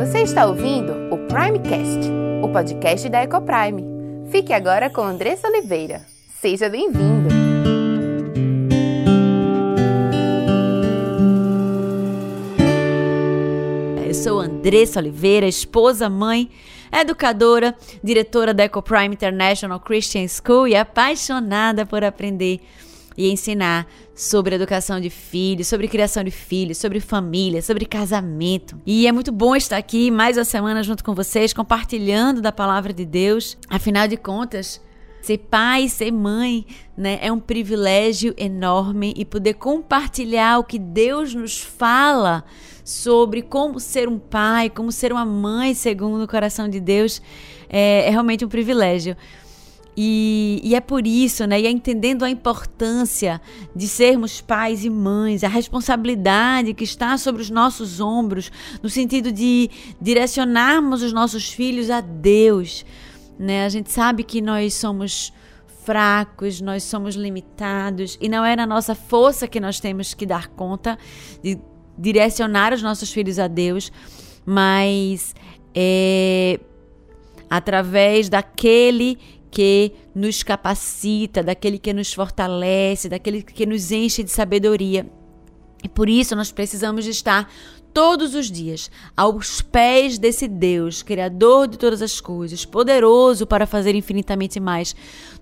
Você 0.00 0.22
está 0.22 0.46
ouvindo 0.46 0.94
o 1.14 1.18
Primecast, 1.28 2.10
o 2.42 2.48
podcast 2.48 3.06
da 3.10 3.22
Ecoprime. 3.22 3.84
Fique 4.30 4.50
agora 4.50 4.88
com 4.88 5.02
Andressa 5.02 5.46
Oliveira. 5.46 6.00
Seja 6.40 6.70
bem-vindo! 6.70 7.28
Eu 14.06 14.14
sou 14.14 14.40
Andressa 14.40 15.00
Oliveira, 15.00 15.46
esposa, 15.46 16.08
mãe, 16.08 16.48
educadora, 16.90 17.76
diretora 18.02 18.54
da 18.54 18.64
Ecoprime 18.64 19.14
International 19.14 19.78
Christian 19.78 20.26
School 20.26 20.66
e 20.66 20.74
apaixonada 20.74 21.84
por 21.84 22.02
aprender 22.02 22.58
e 23.16 23.30
ensinar 23.30 23.86
sobre 24.14 24.54
educação 24.54 25.00
de 25.00 25.10
filhos, 25.10 25.66
sobre 25.66 25.88
criação 25.88 26.22
de 26.22 26.30
filhos, 26.30 26.78
sobre 26.78 27.00
família, 27.00 27.62
sobre 27.62 27.84
casamento. 27.84 28.80
E 28.86 29.06
é 29.06 29.12
muito 29.12 29.32
bom 29.32 29.56
estar 29.56 29.76
aqui 29.76 30.10
mais 30.10 30.36
uma 30.36 30.44
semana 30.44 30.82
junto 30.82 31.04
com 31.04 31.14
vocês, 31.14 31.52
compartilhando 31.52 32.40
da 32.40 32.52
palavra 32.52 32.92
de 32.92 33.04
Deus. 33.04 33.56
Afinal 33.68 34.06
de 34.06 34.16
contas, 34.16 34.80
Ser 35.20 35.36
pai, 35.36 35.86
ser 35.88 36.10
mãe, 36.10 36.64
né, 36.96 37.18
é 37.20 37.30
um 37.30 37.38
privilégio 37.38 38.34
enorme 38.38 39.12
e 39.14 39.24
poder 39.24 39.54
compartilhar 39.54 40.58
o 40.58 40.64
que 40.64 40.78
Deus 40.78 41.34
nos 41.34 41.60
fala 41.60 42.42
sobre 42.82 43.42
como 43.42 43.78
ser 43.78 44.08
um 44.08 44.18
pai, 44.18 44.70
como 44.70 44.90
ser 44.90 45.12
uma 45.12 45.26
mãe 45.26 45.74
segundo 45.74 46.24
o 46.24 46.28
coração 46.28 46.68
de 46.70 46.80
Deus, 46.80 47.20
é, 47.68 48.06
é 48.06 48.10
realmente 48.10 48.46
um 48.46 48.48
privilégio. 48.48 49.14
E, 50.02 50.62
e, 50.64 50.74
é 50.74 50.80
por 50.80 51.06
isso, 51.06 51.44
né? 51.44 51.60
E 51.60 51.66
é 51.66 51.70
entendendo 51.70 52.24
a 52.24 52.30
importância 52.30 53.38
de 53.76 53.86
sermos 53.86 54.40
pais 54.40 54.82
e 54.82 54.88
mães, 54.88 55.44
a 55.44 55.48
responsabilidade 55.48 56.72
que 56.72 56.84
está 56.84 57.18
sobre 57.18 57.42
os 57.42 57.50
nossos 57.50 58.00
ombros, 58.00 58.50
no 58.82 58.88
sentido 58.88 59.30
de 59.30 59.68
direcionarmos 60.00 61.02
os 61.02 61.12
nossos 61.12 61.50
filhos 61.50 61.90
a 61.90 62.00
Deus, 62.00 62.86
né? 63.38 63.66
A 63.66 63.68
gente 63.68 63.92
sabe 63.92 64.24
que 64.24 64.40
nós 64.40 64.72
somos 64.72 65.34
fracos, 65.84 66.62
nós 66.62 66.82
somos 66.82 67.14
limitados 67.14 68.16
e 68.22 68.26
não 68.26 68.42
é 68.42 68.56
na 68.56 68.64
nossa 68.64 68.94
força 68.94 69.46
que 69.46 69.60
nós 69.60 69.80
temos 69.80 70.14
que 70.14 70.24
dar 70.24 70.48
conta 70.48 70.98
de 71.42 71.58
direcionar 71.98 72.72
os 72.72 72.82
nossos 72.82 73.12
filhos 73.12 73.38
a 73.38 73.46
Deus, 73.46 73.92
mas 74.46 75.34
é 75.74 76.58
através 77.50 78.28
daquele 78.28 79.18
que 79.50 79.92
nos 80.14 80.42
capacita, 80.42 81.42
daquele 81.42 81.78
que 81.78 81.92
nos 81.92 82.12
fortalece, 82.12 83.08
daquele 83.08 83.42
que 83.42 83.66
nos 83.66 83.90
enche 83.90 84.22
de 84.22 84.30
sabedoria. 84.30 85.06
E 85.82 85.88
por 85.88 86.08
isso 86.08 86.36
nós 86.36 86.52
precisamos 86.52 87.06
estar 87.06 87.50
todos 87.92 88.34
os 88.34 88.50
dias 88.50 88.90
aos 89.16 89.60
pés 89.60 90.18
desse 90.18 90.46
Deus, 90.46 91.02
Criador 91.02 91.66
de 91.66 91.78
todas 91.78 92.02
as 92.02 92.20
coisas, 92.20 92.64
poderoso 92.64 93.46
para 93.46 93.66
fazer 93.66 93.94
infinitamente 93.94 94.60
mais 94.60 94.94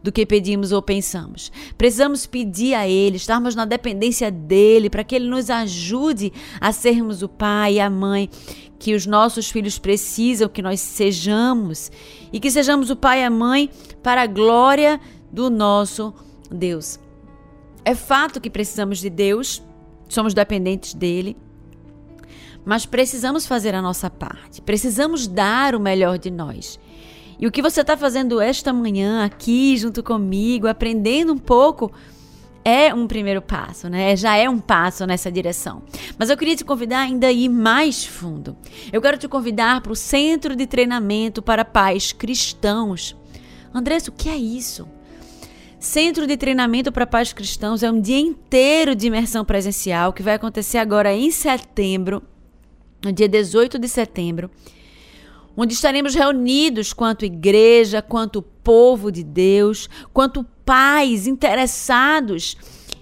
do 0.03 0.13
que 0.13 0.25
pedimos 0.25 0.73
ou 0.73 0.81
pensamos. 0.81 1.53
Precisamos 1.77 2.27
pedir 2.27 2.75
a 2.75 2.89
Ele, 2.89 3.17
estarmos 3.17 3.55
na 3.55 3.65
dependência 3.65 4.31
dEle, 4.31 4.89
para 4.89 5.05
que 5.05 5.17
Ele 5.17 5.29
nos 5.29 5.51
ajude 5.51 6.33
a 6.61 6.73
sermos 6.73 7.23
o 7.23 7.29
pai 7.29 7.75
e 7.75 7.81
a 7.81 7.91
mãe 7.91 8.31
que 8.79 8.95
os 8.95 9.07
nossos 9.07 9.51
filhos 9.51 9.79
precisam 9.79 10.49
que 10.49 10.63
nós 10.63 10.81
sejamos 10.81 11.91
e 12.33 12.39
que 12.39 12.51
sejamos 12.51 12.91
o 12.91 12.97
pai 12.97 13.21
e 13.21 13.25
a 13.25 13.31
mãe 13.31 13.71
para 14.03 14.23
a 14.23 14.27
glória 14.27 15.01
do 15.33 15.51
nosso 15.51 16.15
Deus. 16.51 16.99
É 17.85 17.95
fato 17.95 18.41
que 18.41 18.51
precisamos 18.51 18.99
de 18.99 19.11
Deus, 19.11 19.63
somos 20.09 20.35
dependentes 20.35 20.95
dele, 20.95 21.37
mas 22.65 22.87
precisamos 22.87 23.47
fazer 23.47 23.75
a 23.75 23.83
nossa 23.83 24.11
parte, 24.11 24.61
precisamos 24.61 25.27
dar 25.27 25.75
o 25.75 25.81
melhor 25.81 26.19
de 26.19 26.31
nós. 26.31 26.79
E 27.41 27.47
o 27.47 27.53
que 27.53 27.63
você 27.63 27.83
está 27.83 27.97
fazendo 27.97 28.41
esta 28.41 28.73
manhã 28.73 29.25
aqui 29.25 29.77
junto 29.77 30.03
comigo, 30.03 30.67
aprendendo 30.67 31.33
um 31.33 31.39
pouco 31.39 31.93
é 32.69 32.93
um 32.93 33.07
primeiro 33.07 33.41
passo, 33.41 33.89
né? 33.89 34.15
Já 34.15 34.37
é 34.37 34.49
um 34.49 34.59
passo 34.59 35.07
nessa 35.07 35.33
direção. 35.33 35.83
Mas 36.19 36.29
eu 36.29 36.37
queria 36.37 36.55
te 36.55 36.65
convidar 36.65 37.01
ainda 37.01 37.29
a 37.29 37.33
ir 37.33 37.49
mais 37.49 38.05
fundo. 38.05 38.57
Eu 38.93 39.01
quero 39.01 39.17
te 39.17 39.27
convidar 39.27 39.81
para 39.81 39.93
o 39.93 39.97
Centro 39.97 40.55
de 40.55 40.67
Treinamento 40.67 41.41
para 41.41 41.65
Pais 41.65 42.13
Cristãos. 42.13 43.17
Andressa, 43.73 44.11
o 44.11 44.15
que 44.15 44.29
é 44.29 44.37
isso? 44.37 44.87
Centro 45.81 46.27
de 46.27 46.37
Treinamento 46.37 46.93
para 46.93 47.07
Pais 47.07 47.33
Cristãos 47.33 47.83
é 47.83 47.91
um 47.91 48.01
dia 48.01 48.19
inteiro 48.19 48.95
de 48.95 49.07
imersão 49.07 49.45
presencial 49.45 50.13
que 50.13 50.23
vai 50.23 50.35
acontecer 50.35 50.77
agora 50.77 51.15
em 51.15 51.31
setembro, 51.31 52.23
no 53.03 53.13
dia 53.13 53.29
18 53.29 53.79
de 53.79 53.89
setembro 53.89 54.51
onde 55.61 55.75
estaremos 55.75 56.15
reunidos 56.15 56.93
quanto 56.93 57.25
igreja, 57.25 58.01
quanto 58.01 58.41
povo 58.41 59.11
de 59.11 59.25
Deus, 59.25 59.91
quanto 60.13 60.45
pais 60.65 61.27
interessados 61.27 62.57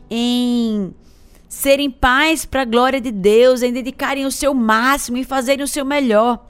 em 0.08 0.94
serem 1.50 1.90
pais 1.90 2.46
para 2.46 2.62
a 2.62 2.64
glória 2.64 2.98
de 2.98 3.10
Deus, 3.10 3.60
em 3.60 3.70
dedicarem 3.70 4.24
o 4.24 4.32
seu 4.32 4.54
máximo 4.54 5.18
e 5.18 5.24
fazerem 5.24 5.62
o 5.62 5.68
seu 5.68 5.84
melhor. 5.84 6.46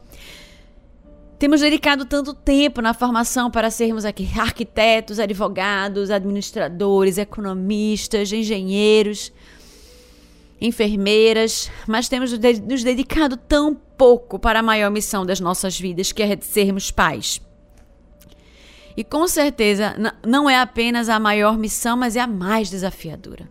Temos 1.41 1.61
dedicado 1.61 2.05
tanto 2.05 2.33
tempo 2.33 2.81
na 2.81 2.95
formação 2.95 3.51
para 3.51 3.69
sermos 3.69 4.05
aqui 4.05 4.31
arquitetos, 4.39 5.19
advogados, 5.19 6.09
administradores, 6.13 7.19
economistas, 7.19 8.33
engenheiros 8.33 9.33
enfermeiras, 10.61 11.71
mas 11.87 12.09
temos 12.09 12.33
nos 12.33 12.83
dedicado 12.83 13.37
tão 13.37 13.75
pouco 13.75 14.39
para 14.39 14.61
a 14.61 14.63
maior 14.63 14.91
missão 14.91 15.25
das 15.25 15.41
nossas 15.41 15.79
vidas, 15.79 16.13
que 16.13 16.23
é 16.23 16.39
sermos 16.41 16.91
pais. 16.91 17.41
E 18.97 19.05
com 19.05 19.29
certeza 19.29 19.95
não 20.27 20.49
é 20.49 20.59
apenas 20.59 21.09
a 21.09 21.19
maior 21.19 21.59
missão, 21.59 21.97
mas 21.97 22.17
é 22.17 22.21
a 22.21 22.27
mais 22.27 22.71
desafiadora. 22.71 23.49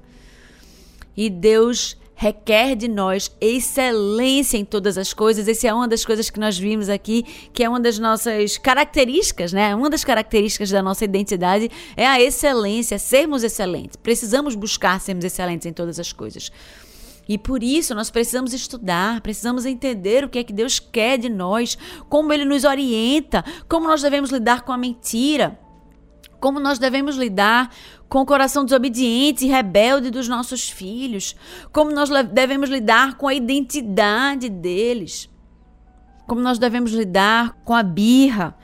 E 1.15 1.29
Deus 1.29 1.95
requer 2.15 2.75
de 2.75 2.87
nós 2.87 3.29
excelência 3.39 4.57
em 4.57 4.65
todas 4.65 4.97
as 4.97 5.13
coisas. 5.13 5.47
Essa 5.47 5.67
é 5.67 5.73
uma 5.73 5.87
das 5.87 6.03
coisas 6.05 6.29
que 6.29 6.39
nós 6.39 6.57
vimos 6.57 6.89
aqui, 6.89 7.23
que 7.53 7.63
é 7.63 7.69
uma 7.69 7.79
das 7.79 7.99
nossas 7.99 8.57
características, 8.57 9.51
né? 9.53 9.75
Uma 9.75 9.89
das 9.89 10.03
características 10.03 10.71
da 10.71 10.81
nossa 10.81 11.03
identidade 11.03 11.69
é 11.95 12.07
a 12.07 12.19
excelência, 12.19 12.97
sermos 12.97 13.43
excelentes. 13.43 13.97
Precisamos 13.97 14.55
buscar 14.55 14.99
sermos 14.99 15.25
excelentes 15.25 15.67
em 15.67 15.73
todas 15.73 15.99
as 15.99 16.11
coisas. 16.11 16.51
E 17.27 17.37
por 17.37 17.63
isso 17.63 17.95
nós 17.95 18.11
precisamos 18.11 18.53
estudar, 18.53 19.21
precisamos 19.21 19.65
entender 19.65 20.23
o 20.23 20.29
que 20.29 20.39
é 20.39 20.43
que 20.43 20.53
Deus 20.53 20.79
quer 20.79 21.17
de 21.17 21.29
nós, 21.29 21.77
como 22.07 22.31
Ele 22.31 22.45
nos 22.45 22.63
orienta, 22.63 23.43
como 23.67 23.87
nós 23.87 24.01
devemos 24.01 24.29
lidar 24.29 24.61
com 24.61 24.71
a 24.71 24.77
mentira, 24.77 25.59
como 26.39 26.59
nós 26.59 26.77
devemos 26.77 27.15
lidar 27.15 27.73
com 28.07 28.19
o 28.19 28.25
coração 28.25 28.63
desobediente 28.63 29.45
e 29.45 29.49
rebelde 29.49 30.11
dos 30.11 30.27
nossos 30.27 30.69
filhos, 30.69 31.35
como 31.71 31.91
nós 31.91 32.09
devemos 32.31 32.69
lidar 32.69 33.17
com 33.17 33.27
a 33.27 33.33
identidade 33.33 34.47
deles, 34.47 35.27
como 36.27 36.41
nós 36.41 36.59
devemos 36.59 36.91
lidar 36.91 37.53
com 37.65 37.73
a 37.73 37.81
birra. 37.81 38.55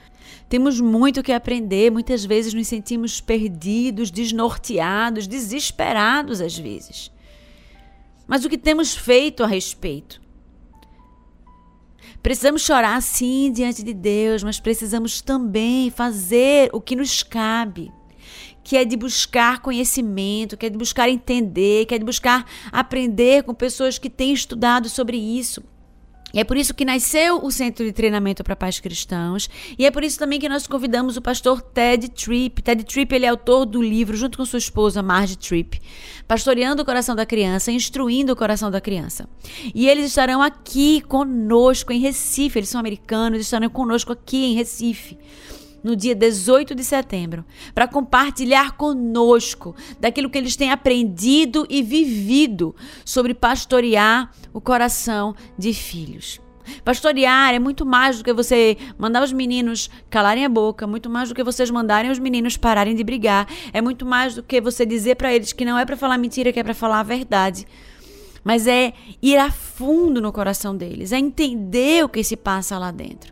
Temos 0.48 0.80
muito 0.80 1.22
que 1.22 1.32
aprender, 1.32 1.90
muitas 1.90 2.24
vezes 2.24 2.54
nos 2.54 2.68
sentimos 2.68 3.20
perdidos, 3.20 4.10
desnorteados, 4.10 5.26
desesperados 5.26 6.40
às 6.40 6.56
vezes. 6.56 7.10
Mas 8.32 8.46
o 8.46 8.48
que 8.48 8.56
temos 8.56 8.96
feito 8.96 9.44
a 9.44 9.46
respeito? 9.46 10.18
Precisamos 12.22 12.62
chorar 12.62 13.02
sim 13.02 13.52
diante 13.52 13.82
de 13.82 13.92
Deus, 13.92 14.42
mas 14.42 14.58
precisamos 14.58 15.20
também 15.20 15.90
fazer 15.90 16.70
o 16.72 16.80
que 16.80 16.96
nos 16.96 17.22
cabe, 17.22 17.92
que 18.64 18.74
é 18.74 18.86
de 18.86 18.96
buscar 18.96 19.60
conhecimento, 19.60 20.56
que 20.56 20.64
é 20.64 20.70
de 20.70 20.78
buscar 20.78 21.10
entender, 21.10 21.84
que 21.84 21.94
é 21.94 21.98
de 21.98 22.06
buscar 22.06 22.46
aprender 22.72 23.42
com 23.42 23.52
pessoas 23.52 23.98
que 23.98 24.08
têm 24.08 24.32
estudado 24.32 24.88
sobre 24.88 25.18
isso. 25.18 25.62
E 26.32 26.40
é 26.40 26.44
por 26.44 26.56
isso 26.56 26.74
que 26.74 26.84
nasceu 26.84 27.44
o 27.44 27.50
Centro 27.50 27.84
de 27.84 27.92
Treinamento 27.92 28.42
para 28.42 28.56
Pais 28.56 28.80
Cristãos. 28.80 29.48
E 29.78 29.84
é 29.84 29.90
por 29.90 30.02
isso 30.02 30.18
também 30.18 30.40
que 30.40 30.48
nós 30.48 30.66
convidamos 30.66 31.16
o 31.16 31.22
pastor 31.22 31.60
Ted 31.60 32.08
Tripp. 32.10 32.62
Ted 32.62 32.84
Tripp 32.84 33.14
ele 33.14 33.26
é 33.26 33.28
autor 33.28 33.66
do 33.66 33.82
livro, 33.82 34.16
junto 34.16 34.38
com 34.38 34.44
sua 34.44 34.58
esposa 34.58 35.02
Marge 35.02 35.36
Tripp, 35.36 35.80
Pastoreando 36.26 36.82
o 36.82 36.84
Coração 36.84 37.14
da 37.14 37.26
Criança, 37.26 37.70
Instruindo 37.70 38.32
o 38.32 38.36
Coração 38.36 38.70
da 38.70 38.80
Criança. 38.80 39.28
E 39.74 39.88
eles 39.88 40.06
estarão 40.06 40.40
aqui 40.40 41.00
conosco 41.02 41.92
em 41.92 42.00
Recife. 42.00 42.58
Eles 42.58 42.68
são 42.68 42.80
americanos, 42.80 43.40
estarão 43.40 43.68
conosco 43.68 44.12
aqui 44.12 44.44
em 44.46 44.54
Recife 44.54 45.18
no 45.82 45.96
dia 45.96 46.14
18 46.14 46.74
de 46.74 46.84
setembro, 46.84 47.44
para 47.74 47.88
compartilhar 47.88 48.72
conosco 48.72 49.74
daquilo 49.98 50.30
que 50.30 50.38
eles 50.38 50.56
têm 50.56 50.70
aprendido 50.70 51.66
e 51.68 51.82
vivido 51.82 52.74
sobre 53.04 53.34
pastorear 53.34 54.30
o 54.52 54.60
coração 54.60 55.34
de 55.58 55.72
filhos. 55.72 56.40
Pastorear 56.84 57.54
é 57.54 57.58
muito 57.58 57.84
mais 57.84 58.18
do 58.18 58.24
que 58.24 58.32
você 58.32 58.76
mandar 58.96 59.22
os 59.22 59.32
meninos 59.32 59.90
calarem 60.08 60.44
a 60.44 60.48
boca, 60.48 60.86
muito 60.86 61.10
mais 61.10 61.28
do 61.28 61.34
que 61.34 61.42
vocês 61.42 61.70
mandarem 61.70 62.10
os 62.10 62.18
meninos 62.18 62.56
pararem 62.56 62.94
de 62.94 63.02
brigar, 63.02 63.48
é 63.72 63.80
muito 63.80 64.06
mais 64.06 64.36
do 64.36 64.42
que 64.42 64.60
você 64.60 64.86
dizer 64.86 65.16
para 65.16 65.34
eles 65.34 65.52
que 65.52 65.64
não 65.64 65.78
é 65.78 65.84
para 65.84 65.96
falar 65.96 66.18
mentira, 66.18 66.52
que 66.52 66.60
é 66.60 66.64
para 66.64 66.74
falar 66.74 67.00
a 67.00 67.04
verdade. 67.04 67.66
mas 68.44 68.66
é 68.66 68.92
ir 69.22 69.36
a 69.36 69.52
fundo 69.52 70.20
no 70.20 70.32
coração 70.32 70.76
deles, 70.76 71.12
é 71.12 71.18
entender 71.18 72.04
o 72.04 72.08
que 72.08 72.24
se 72.24 72.36
passa 72.36 72.76
lá 72.76 72.90
dentro 72.90 73.31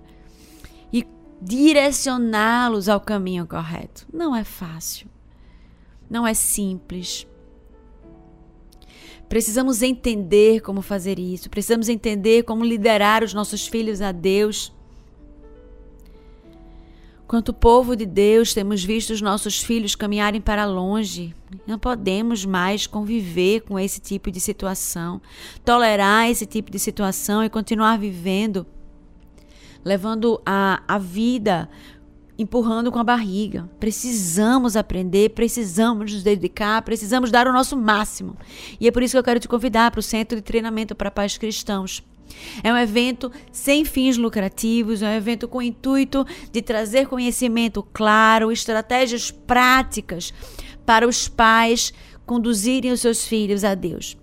direcioná-los 1.41 2.89
ao 2.89 3.01
caminho 3.01 3.47
correto. 3.47 4.07
Não 4.13 4.35
é 4.35 4.45
fácil, 4.45 5.09
não 6.09 6.27
é 6.27 6.35
simples. 6.35 7.27
Precisamos 9.29 9.81
entender 9.81 10.61
como 10.61 10.83
fazer 10.83 11.19
isso, 11.19 11.49
precisamos 11.49 11.89
entender 11.89 12.43
como 12.43 12.65
liderar 12.65 13.23
os 13.23 13.33
nossos 13.33 13.67
filhos 13.67 14.03
a 14.03 14.11
Deus. 14.13 14.73
Quanto 17.29 17.55
povo 17.55 17.95
de 17.95 18.07
Deus, 18.07 18.53
temos 18.53 18.83
visto 18.83 19.11
os 19.11 19.21
nossos 19.21 19.63
filhos 19.63 19.95
caminharem 19.95 20.41
para 20.41 20.67
longe. 20.67 21.33
Não 21.65 21.79
podemos 21.79 22.45
mais 22.45 22.89
conviver 22.89 23.61
com 23.61 23.79
esse 23.79 24.01
tipo 24.01 24.33
de 24.33 24.41
situação, 24.41 25.23
tolerar 25.65 26.29
esse 26.29 26.45
tipo 26.45 26.73
de 26.73 26.81
situação 26.81 27.45
e 27.45 27.49
continuar 27.49 28.01
vivendo, 28.01 28.67
levando 29.85 30.41
a, 30.45 30.83
a 30.87 30.99
vida 30.99 31.69
empurrando 32.39 32.91
com 32.91 32.99
a 32.99 33.05
barriga. 33.05 33.69
Precisamos 33.79 34.75
aprender, 34.75 35.31
precisamos 35.31 36.11
nos 36.11 36.23
dedicar, 36.23 36.81
precisamos 36.83 37.31
dar 37.31 37.47
o 37.47 37.53
nosso 37.53 37.77
máximo. 37.77 38.35
E 38.81 38.89
é 38.89 38.91
por 38.91 39.03
isso 39.03 39.13
que 39.13 39.19
eu 39.19 39.23
quero 39.23 39.41
te 39.41 39.47
convidar 39.47 39.91
para 39.91 40.01
o 40.01 40.03
Centro 40.03 40.37
de 40.37 40.43
Treinamento 40.43 40.95
para 40.95 41.11
Pais 41.11 41.37
Cristãos. 41.37 42.03
É 42.63 42.73
um 42.73 42.79
evento 42.79 43.31
sem 43.53 43.85
fins 43.85 44.17
lucrativos, 44.17 45.03
é 45.03 45.09
um 45.09 45.13
evento 45.13 45.47
com 45.49 45.59
o 45.59 45.63
intuito 45.63 46.25
de 46.51 46.63
trazer 46.63 47.09
conhecimento 47.09 47.83
claro, 47.93 48.51
estratégias 48.51 49.31
práticas 49.31 50.33
para 50.87 51.07
os 51.07 51.29
pais 51.29 51.93
conduzirem 52.25 52.91
os 52.91 53.01
seus 53.01 53.27
filhos 53.27 53.65
a 53.65 53.75
Deus. 53.75 54.17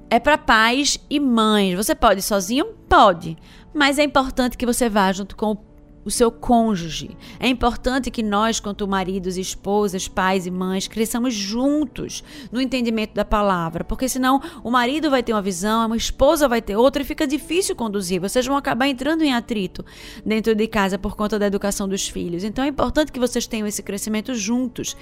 é 0.08 0.20
para 0.20 0.38
pais 0.38 0.96
e 1.10 1.18
mães. 1.18 1.74
Você 1.74 1.92
pode 1.92 2.20
ir 2.20 2.22
sozinho? 2.22 2.66
Pode. 2.88 3.36
Mas 3.74 3.98
é 3.98 4.04
importante 4.04 4.56
que 4.56 4.64
você 4.64 4.88
vá 4.88 5.10
junto 5.10 5.34
com 5.34 5.50
o 5.50 5.56
o 6.04 6.10
seu 6.10 6.30
cônjuge. 6.30 7.16
É 7.40 7.48
importante 7.48 8.10
que 8.10 8.22
nós, 8.22 8.60
quanto 8.60 8.86
maridos, 8.86 9.36
esposas, 9.36 10.06
pais 10.06 10.46
e 10.46 10.50
mães, 10.50 10.86
cresçamos 10.86 11.34
juntos 11.34 12.22
no 12.52 12.60
entendimento 12.60 13.14
da 13.14 13.24
palavra, 13.24 13.84
porque 13.84 14.08
senão 14.08 14.40
o 14.62 14.70
marido 14.70 15.10
vai 15.10 15.22
ter 15.22 15.32
uma 15.32 15.42
visão, 15.42 15.92
a 15.92 15.96
esposa 15.96 16.48
vai 16.48 16.60
ter 16.60 16.76
outra 16.76 17.02
e 17.02 17.06
fica 17.06 17.26
difícil 17.26 17.74
conduzir. 17.74 18.20
Vocês 18.20 18.46
vão 18.46 18.56
acabar 18.56 18.88
entrando 18.88 19.22
em 19.22 19.32
atrito 19.32 19.84
dentro 20.24 20.54
de 20.54 20.66
casa 20.66 20.98
por 20.98 21.16
conta 21.16 21.38
da 21.38 21.46
educação 21.46 21.88
dos 21.88 22.08
filhos. 22.08 22.44
Então 22.44 22.64
é 22.64 22.68
importante 22.68 23.12
que 23.12 23.20
vocês 23.20 23.46
tenham 23.46 23.66
esse 23.66 23.82
crescimento 23.82 24.34
juntos. 24.34 24.96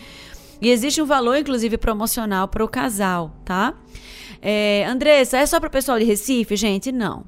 E 0.60 0.70
existe 0.70 1.02
um 1.02 1.06
valor, 1.06 1.36
inclusive, 1.36 1.76
promocional 1.76 2.46
para 2.46 2.64
o 2.64 2.68
casal, 2.68 3.34
tá? 3.44 3.74
É, 4.40 4.84
Andressa, 4.86 5.38
é 5.38 5.46
só 5.46 5.58
para 5.58 5.68
o 5.68 5.70
pessoal 5.70 5.98
de 5.98 6.04
Recife? 6.04 6.54
Gente, 6.54 6.92
não. 6.92 7.24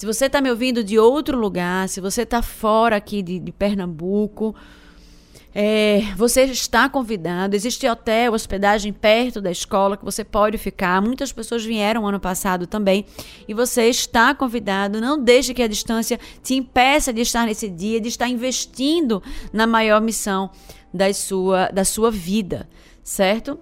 Se 0.00 0.06
você 0.06 0.24
está 0.24 0.40
me 0.40 0.48
ouvindo 0.48 0.82
de 0.82 0.98
outro 0.98 1.36
lugar, 1.38 1.86
se 1.86 2.00
você 2.00 2.22
está 2.22 2.40
fora 2.40 2.96
aqui 2.96 3.20
de, 3.20 3.38
de 3.38 3.52
Pernambuco, 3.52 4.56
é, 5.54 6.00
você 6.16 6.44
está 6.44 6.88
convidado. 6.88 7.54
Existe 7.54 7.86
hotel, 7.86 8.32
hospedagem 8.32 8.94
perto 8.94 9.42
da 9.42 9.50
escola 9.50 9.98
que 9.98 10.04
você 10.04 10.24
pode 10.24 10.56
ficar. 10.56 11.02
Muitas 11.02 11.32
pessoas 11.32 11.62
vieram 11.62 12.06
ano 12.06 12.18
passado 12.18 12.66
também. 12.66 13.04
E 13.46 13.52
você 13.52 13.90
está 13.90 14.34
convidado. 14.34 15.02
Não 15.02 15.22
deixe 15.22 15.52
que 15.52 15.62
a 15.62 15.68
distância 15.68 16.18
te 16.42 16.54
impeça 16.54 17.12
de 17.12 17.20
estar 17.20 17.44
nesse 17.44 17.68
dia, 17.68 18.00
de 18.00 18.08
estar 18.08 18.26
investindo 18.26 19.22
na 19.52 19.66
maior 19.66 20.00
missão 20.00 20.50
da 20.94 21.12
sua, 21.12 21.68
da 21.68 21.84
sua 21.84 22.10
vida, 22.10 22.66
certo? 23.04 23.60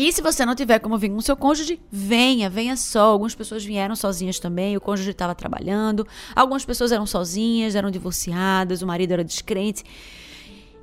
E 0.00 0.10
se 0.14 0.22
você 0.22 0.46
não 0.46 0.54
tiver 0.54 0.78
como 0.78 0.96
vir 0.96 1.10
com 1.10 1.20
seu 1.20 1.36
cônjuge, 1.36 1.78
venha, 1.92 2.48
venha 2.48 2.74
só. 2.74 3.10
Algumas 3.10 3.34
pessoas 3.34 3.62
vieram 3.62 3.94
sozinhas 3.94 4.38
também, 4.38 4.74
o 4.74 4.80
cônjuge 4.80 5.10
estava 5.10 5.34
trabalhando. 5.34 6.08
Algumas 6.34 6.64
pessoas 6.64 6.90
eram 6.90 7.04
sozinhas, 7.04 7.74
eram 7.74 7.90
divorciadas, 7.90 8.80
o 8.80 8.86
marido 8.86 9.12
era 9.12 9.22
descrente. 9.22 9.84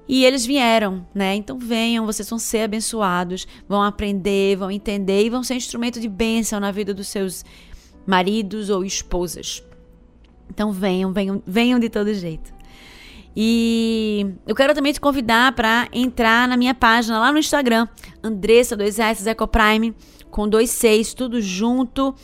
E 0.07 0.23
eles 0.23 0.45
vieram, 0.45 1.03
né? 1.15 1.33
Então 1.33 1.57
venham, 1.57 2.05
vocês 2.05 2.29
vão 2.29 2.37
ser 2.37 2.65
abençoados, 2.65 3.47
vão 3.67 3.81
aprender, 3.81 4.55
vão 4.55 4.69
entender 4.69 5.25
e 5.25 5.31
vão 5.31 5.41
ser 5.41 5.55
instrumento 5.55 5.99
de 5.99 6.07
bênção 6.07 6.59
na 6.59 6.69
vida 6.69 6.93
dos 6.93 7.07
seus 7.07 7.43
maridos 8.05 8.69
ou 8.69 8.85
esposas. 8.85 9.63
Então 10.47 10.71
venham, 10.71 11.11
venham, 11.11 11.41
venham 11.43 11.79
de 11.79 11.89
todo 11.89 12.13
jeito. 12.13 12.56
E 13.35 14.33
eu 14.47 14.55
quero 14.55 14.73
também 14.73 14.91
te 14.91 14.99
convidar 14.99 15.51
para 15.53 15.87
entrar 15.93 16.47
na 16.47 16.57
minha 16.57 16.73
página 16.73 17.19
lá 17.19 17.31
no 17.31 17.37
Instagram, 17.37 17.87
Andressa 18.23 18.75
2S 18.75 19.27
Ecoprime, 19.27 19.95
com 20.31 20.49
26, 20.49 21.13
tudo 21.13 21.39
junto, 21.39 22.15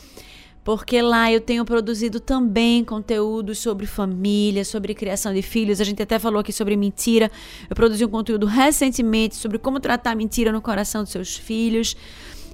porque 0.64 1.00
lá 1.00 1.30
eu 1.30 1.40
tenho 1.40 1.64
produzido 1.64 2.18
também 2.18 2.82
conteúdo 2.82 3.54
sobre 3.54 3.86
família, 3.86 4.64
sobre 4.64 4.94
criação 4.94 5.32
de 5.32 5.42
filhos. 5.42 5.80
A 5.80 5.84
gente 5.84 6.02
até 6.02 6.18
falou 6.18 6.40
aqui 6.40 6.52
sobre 6.52 6.74
mentira. 6.74 7.30
Eu 7.68 7.76
produzi 7.76 8.04
um 8.04 8.08
conteúdo 8.08 8.46
recentemente 8.46 9.36
sobre 9.36 9.58
como 9.58 9.78
tratar 9.78 10.16
mentira 10.16 10.50
no 10.50 10.62
coração 10.62 11.02
dos 11.02 11.12
seus 11.12 11.36
filhos. 11.36 11.94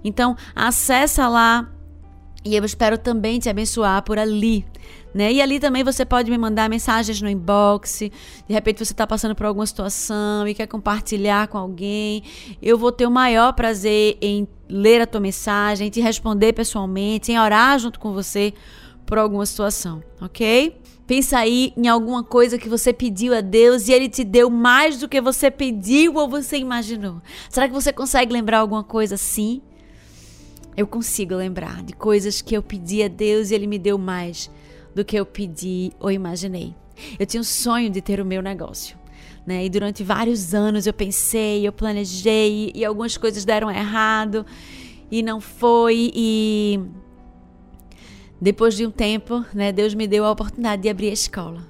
Então, 0.03 0.37
acessa 0.55 1.29
lá 1.29 1.71
e 2.45 2.57
eu 2.57 2.65
espero 2.65 2.97
também 2.97 3.39
te 3.39 3.49
abençoar 3.49 4.03
por 4.03 4.19
ali. 4.19 4.65
Né? 5.13 5.33
E 5.33 5.43
ali 5.43 5.59
também 5.59 5.83
você 5.83 6.05
pode 6.05 6.31
me 6.31 6.39
mandar 6.39 6.71
mensagens 6.71 7.21
no 7.21 7.29
inbox. 7.29 7.99
De 7.99 8.55
repente 8.55 8.85
você 8.85 8.93
está 8.93 9.07
passando 9.07 9.35
por 9.35 9.45
alguma 9.45 9.67
situação 9.67 10.47
e 10.47 10.55
quer 10.55 10.67
compartilhar 10.67 11.49
com 11.49 11.59
alguém. 11.59 12.23
Eu 12.63 12.79
vou 12.79 12.93
ter 12.93 13.07
o 13.07 13.11
maior 13.11 13.53
prazer 13.53 14.17
em 14.21 14.47
ler 14.69 15.03
a 15.03 15.07
tua 15.07 15.21
mensagem, 15.21 15.89
em 15.89 15.91
te 15.91 16.01
responder 16.01 16.53
pessoalmente, 16.53 17.33
em 17.33 17.39
orar 17.39 17.79
junto 17.79 17.99
com 17.99 18.13
você 18.13 18.55
por 19.05 19.19
alguma 19.19 19.45
situação, 19.45 20.01
ok? 20.21 20.81
Pensa 21.05 21.39
aí 21.39 21.73
em 21.77 21.89
alguma 21.89 22.23
coisa 22.23 22.57
que 22.57 22.69
você 22.69 22.93
pediu 22.93 23.35
a 23.35 23.41
Deus 23.41 23.89
e 23.89 23.93
Ele 23.93 24.09
te 24.09 24.23
deu 24.23 24.49
mais 24.49 25.01
do 25.01 25.09
que 25.09 25.21
você 25.21 25.51
pediu 25.51 26.15
ou 26.15 26.29
você 26.29 26.57
imaginou. 26.57 27.21
Será 27.49 27.67
que 27.67 27.75
você 27.75 27.93
consegue 27.93 28.33
lembrar 28.33 28.61
alguma 28.61 28.85
coisa 28.85 29.17
assim? 29.17 29.61
Eu 30.77 30.87
consigo 30.87 31.35
lembrar 31.35 31.83
de 31.83 31.93
coisas 31.93 32.41
que 32.41 32.57
eu 32.57 32.63
pedi 32.63 33.03
a 33.03 33.09
Deus 33.09 33.51
e 33.51 33.55
Ele 33.55 33.67
me 33.67 33.79
deu 33.79 33.99
mais 33.99 34.51
do 34.95 35.05
que 35.05 35.17
eu 35.17 35.27
pedi 35.27 35.93
ou 35.99 36.11
imaginei. 36.11 36.75
Eu 37.19 37.27
tinha 37.27 37.41
um 37.41 37.45
sonho 37.45 37.91
de 37.91 38.01
ter 38.01 38.21
o 38.21 38.25
meu 38.25 38.43
negócio. 38.43 38.99
Né? 39.47 39.65
E 39.65 39.71
durante 39.71 40.05
vários 40.05 40.55
anos 40.55 40.87
eu 40.87 40.93
pensei, 40.93 41.67
eu 41.67 41.73
planejei 41.73 42.71
e 42.75 42.85
algumas 42.85 43.17
coisas 43.17 43.45
deram 43.45 43.71
errado 43.71 44.45
e 45.11 45.23
não 45.23 45.41
foi 45.41 46.11
e 46.15 46.81
depois 48.41 48.75
de 48.75 48.87
um 48.87 48.91
tempo, 48.91 49.45
né, 49.53 49.71
Deus 49.71 49.93
me 49.93 50.07
deu 50.07 50.25
a 50.25 50.31
oportunidade 50.31 50.83
de 50.83 50.89
abrir 50.89 51.11
a 51.11 51.13
escola. 51.13 51.63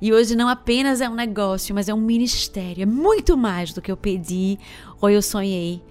E 0.00 0.12
hoje 0.12 0.34
não 0.34 0.48
apenas 0.48 1.00
é 1.00 1.08
um 1.08 1.14
negócio, 1.14 1.74
mas 1.74 1.88
é 1.88 1.94
um 1.94 2.00
ministério, 2.00 2.82
é 2.82 2.86
muito 2.86 3.36
mais 3.36 3.72
do 3.72 3.82
que 3.82 3.92
eu 3.92 3.96
pedi 3.96 4.58
ou 5.00 5.10
eu 5.10 5.20
sonhei. 5.20 5.82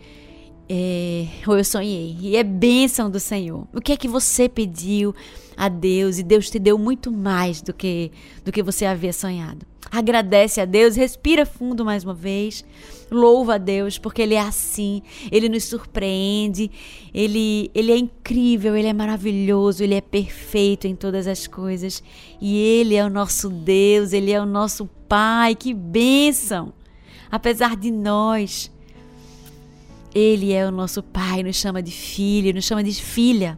É, 0.74 1.28
ou 1.46 1.58
eu 1.58 1.66
sonhei. 1.66 2.16
E 2.22 2.38
é 2.38 2.44
bênção 2.44 3.10
do 3.10 3.20
Senhor. 3.20 3.68
O 3.74 3.82
que 3.82 3.92
é 3.92 3.98
que 3.98 4.08
você 4.08 4.48
pediu? 4.48 5.14
a 5.62 5.70
Deus 5.70 6.18
e 6.18 6.24
Deus 6.24 6.50
te 6.50 6.58
deu 6.58 6.76
muito 6.76 7.12
mais 7.12 7.62
do 7.62 7.72
que 7.72 8.12
do 8.44 8.52
que 8.52 8.64
você 8.64 8.84
havia 8.84 9.14
sonhado. 9.14 9.64
Agradece 9.92 10.60
a 10.60 10.66
Deus, 10.66 10.96
respira 10.96 11.46
fundo 11.46 11.86
mais 11.86 12.04
uma 12.04 12.16
vez. 12.16 12.66
Louva 13.12 13.56
a 13.56 13.58
Deus, 13.58 13.98
porque 13.98 14.22
Ele 14.22 14.34
é 14.36 14.40
assim, 14.40 15.04
Ele 15.32 15.50
nos 15.50 15.66
surpreende, 15.66 16.72
Ele, 17.14 17.70
ele 17.76 17.92
é 17.92 17.98
incrível, 17.98 18.76
Ele 18.76 18.88
é 18.88 18.94
maravilhoso, 18.94 19.84
Ele 19.84 19.94
é 19.94 20.02
perfeito 20.02 20.88
em 20.88 20.96
todas 20.96 21.28
as 21.28 21.46
coisas. 21.46 22.02
E 22.40 22.58
Ele 22.58 22.96
é 22.96 23.06
o 23.06 23.10
nosso 23.10 23.50
Deus, 23.50 24.14
Ele 24.14 24.32
é 24.32 24.42
o 24.42 24.46
nosso 24.46 24.90
Pai, 25.10 25.56
que 25.56 25.74
bênção! 25.74 26.74
Apesar 27.30 27.76
de 27.76 27.92
nós 27.92 28.72
Ele 30.14 30.52
é 30.52 30.66
o 30.68 30.72
nosso 30.72 31.02
Pai, 31.02 31.42
nos 31.42 31.56
chama 31.56 31.82
de 31.82 31.92
filho, 31.92 32.54
nos 32.54 32.66
chama 32.66 32.84
de 32.84 32.94
filha. 32.94 33.58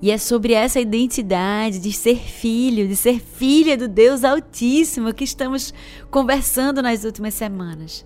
E 0.00 0.10
é 0.10 0.18
sobre 0.18 0.52
essa 0.52 0.80
identidade 0.80 1.78
de 1.78 1.92
ser 1.92 2.16
filho, 2.16 2.88
de 2.88 2.96
ser 2.96 3.20
filha 3.20 3.76
do 3.76 3.86
Deus 3.86 4.24
Altíssimo 4.24 5.14
que 5.14 5.22
estamos 5.22 5.72
conversando 6.10 6.82
nas 6.82 7.04
últimas 7.04 7.34
semanas. 7.34 8.04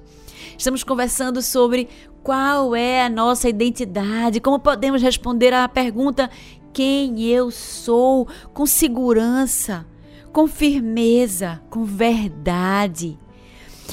Estamos 0.58 0.84
conversando 0.84 1.40
sobre 1.40 1.88
qual 2.22 2.76
é 2.76 3.02
a 3.02 3.08
nossa 3.08 3.48
identidade, 3.48 4.40
como 4.40 4.58
podemos 4.58 5.00
responder 5.00 5.54
à 5.54 5.66
pergunta: 5.66 6.28
quem 6.70 7.22
eu 7.22 7.50
sou, 7.50 8.28
com 8.52 8.66
segurança, 8.66 9.86
com 10.34 10.46
firmeza, 10.46 11.62
com 11.70 11.84
verdade. 11.84 13.18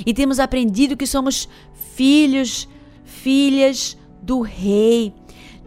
E 0.06 0.14
temos 0.14 0.40
aprendido 0.40 0.98
que 0.98 1.08
somos 1.08 1.48
filhos, 1.96 2.68
filhas 3.24 3.98
do 4.22 4.42
Rei. 4.42 5.14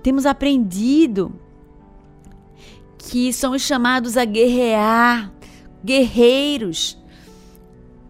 Temos 0.03 0.27
aprendido 0.27 1.41
que 2.99 3.33
somos 3.33 3.63
chamados 3.63 4.19
a 4.19 4.27
guerrear, 4.27 5.33
guerreiros, 5.83 6.99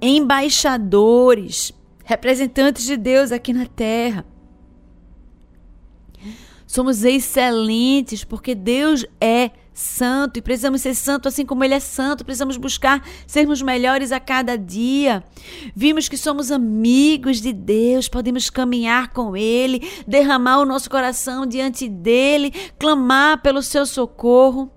embaixadores, 0.02 1.72
representantes 2.04 2.84
de 2.84 2.96
Deus 2.96 3.30
aqui 3.30 3.52
na 3.52 3.66
terra. 3.66 4.26
Somos 6.66 7.04
excelentes 7.04 8.24
porque 8.24 8.52
Deus 8.52 9.06
é 9.20 9.52
santo 9.76 10.38
e 10.38 10.42
precisamos 10.42 10.80
ser 10.80 10.94
santo 10.94 11.28
assim 11.28 11.44
como 11.44 11.62
ele 11.62 11.74
é 11.74 11.80
santo, 11.80 12.24
precisamos 12.24 12.56
buscar 12.56 13.06
sermos 13.26 13.60
melhores 13.60 14.10
a 14.10 14.18
cada 14.18 14.56
dia. 14.56 15.22
Vimos 15.74 16.08
que 16.08 16.16
somos 16.16 16.50
amigos 16.50 17.42
de 17.42 17.52
Deus, 17.52 18.08
podemos 18.08 18.48
caminhar 18.48 19.12
com 19.12 19.36
ele, 19.36 19.86
derramar 20.06 20.60
o 20.60 20.64
nosso 20.64 20.88
coração 20.88 21.44
diante 21.44 21.88
dele, 21.88 22.52
clamar 22.78 23.42
pelo 23.42 23.62
seu 23.62 23.84
socorro. 23.84 24.72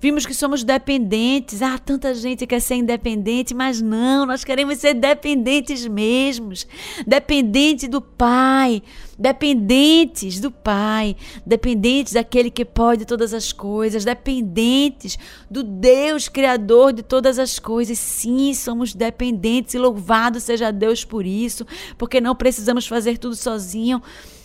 Vimos 0.00 0.26
que 0.26 0.34
somos 0.34 0.64
dependentes. 0.64 1.62
Ah, 1.62 1.78
tanta 1.78 2.14
gente 2.14 2.46
quer 2.46 2.60
ser 2.60 2.76
independente, 2.76 3.54
mas 3.54 3.80
não, 3.80 4.26
nós 4.26 4.44
queremos 4.44 4.78
ser 4.78 4.94
dependentes 4.94 5.86
mesmos. 5.86 6.66
Dependente 7.06 7.86
do 7.88 8.00
Pai, 8.00 8.82
dependentes 9.18 10.40
do 10.40 10.50
Pai, 10.50 11.16
dependentes 11.46 12.12
daquele 12.12 12.50
que 12.50 12.64
pode 12.64 13.04
todas 13.04 13.32
as 13.32 13.52
coisas, 13.52 14.04
dependentes 14.04 15.18
do 15.50 15.62
Deus 15.62 16.28
criador 16.28 16.92
de 16.92 17.02
todas 17.02 17.38
as 17.38 17.58
coisas. 17.58 17.98
Sim, 17.98 18.52
somos 18.54 18.94
dependentes 18.94 19.74
e 19.74 19.78
louvado 19.78 20.40
seja 20.40 20.70
Deus 20.70 21.04
por 21.04 21.24
isso, 21.24 21.66
porque 21.96 22.20
não 22.20 22.34
precisamos 22.34 22.86
fazer 22.86 23.18
tudo 23.18 23.36
sozinho, 23.36 24.02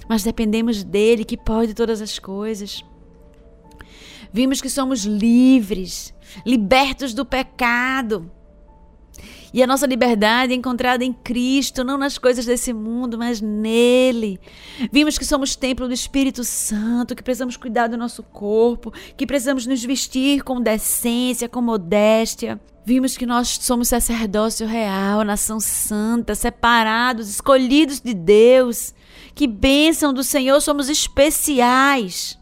mas 0.07 0.23
dependemos 0.23 0.83
dele 0.83 1.23
que 1.23 1.37
pode 1.37 1.73
todas 1.73 2.01
as 2.01 2.17
coisas. 2.17 2.83
Vimos 4.31 4.61
que 4.61 4.69
somos 4.69 5.05
livres, 5.05 6.13
libertos 6.45 7.13
do 7.13 7.25
pecado. 7.25 8.31
E 9.51 9.63
a 9.63 9.67
nossa 9.67 9.87
liberdade 9.87 10.53
é 10.53 10.55
encontrada 10.55 11.03
em 11.03 11.11
Cristo, 11.11 11.83
não 11.83 11.97
nas 11.97 12.17
coisas 12.17 12.45
desse 12.45 12.71
mundo, 12.71 13.17
mas 13.17 13.41
nele. 13.41 14.39
Vimos 14.91 15.17
que 15.17 15.25
somos 15.25 15.55
templo 15.55 15.87
do 15.87 15.93
Espírito 15.93 16.43
Santo, 16.43 17.15
que 17.15 17.23
precisamos 17.23 17.57
cuidar 17.57 17.87
do 17.87 17.97
nosso 17.97 18.21
corpo, 18.21 18.93
que 19.17 19.25
precisamos 19.25 19.65
nos 19.65 19.83
vestir 19.83 20.43
com 20.43 20.61
decência, 20.61 21.49
com 21.49 21.61
modéstia. 21.61 22.59
Vimos 22.85 23.17
que 23.17 23.25
nós 23.25 23.59
somos 23.61 23.87
sacerdócio 23.87 24.67
real, 24.67 25.23
nação 25.23 25.59
santa, 25.59 26.35
separados, 26.35 27.29
escolhidos 27.29 27.99
de 27.99 28.13
Deus. 28.13 28.93
Que 29.33 29.47
bênção 29.47 30.13
do 30.13 30.23
Senhor, 30.23 30.61
somos 30.61 30.89
especiais. 30.89 32.38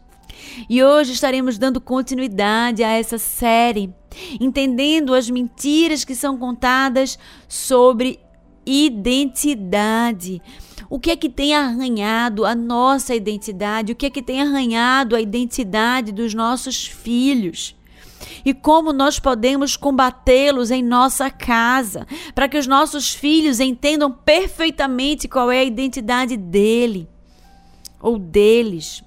E 0.68 0.82
hoje 0.82 1.12
estaremos 1.12 1.58
dando 1.58 1.80
continuidade 1.80 2.82
a 2.82 2.90
essa 2.90 3.18
série, 3.18 3.92
entendendo 4.40 5.14
as 5.14 5.28
mentiras 5.28 6.04
que 6.04 6.14
são 6.14 6.36
contadas 6.36 7.18
sobre 7.48 8.20
identidade. 8.64 10.42
O 10.90 10.98
que 10.98 11.10
é 11.10 11.16
que 11.16 11.28
tem 11.28 11.54
arranhado 11.54 12.44
a 12.44 12.54
nossa 12.54 13.14
identidade? 13.14 13.92
O 13.92 13.96
que 13.96 14.06
é 14.06 14.10
que 14.10 14.22
tem 14.22 14.40
arranhado 14.40 15.16
a 15.16 15.20
identidade 15.20 16.12
dos 16.12 16.34
nossos 16.34 16.86
filhos? 16.86 17.76
E 18.44 18.52
como 18.52 18.92
nós 18.92 19.18
podemos 19.18 19.76
combatê-los 19.76 20.70
em 20.70 20.82
nossa 20.82 21.30
casa, 21.30 22.06
para 22.34 22.48
que 22.48 22.58
os 22.58 22.66
nossos 22.66 23.14
filhos 23.14 23.60
entendam 23.60 24.10
perfeitamente 24.10 25.28
qual 25.28 25.50
é 25.50 25.60
a 25.60 25.64
identidade 25.64 26.36
dele 26.36 27.08
ou 28.00 28.18
deles 28.18 29.02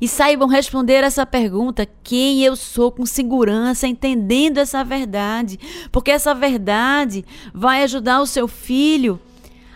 e 0.00 0.08
saibam 0.08 0.48
responder 0.48 1.04
essa 1.04 1.24
pergunta: 1.26 1.88
quem 2.02 2.42
eu 2.42 2.56
sou 2.56 2.90
com 2.90 3.06
segurança, 3.06 3.86
entendendo 3.86 4.58
essa 4.58 4.82
verdade, 4.84 5.58
porque 5.90 6.10
essa 6.10 6.34
verdade 6.34 7.24
vai 7.52 7.82
ajudar 7.82 8.20
o 8.20 8.26
seu 8.26 8.48
filho 8.48 9.20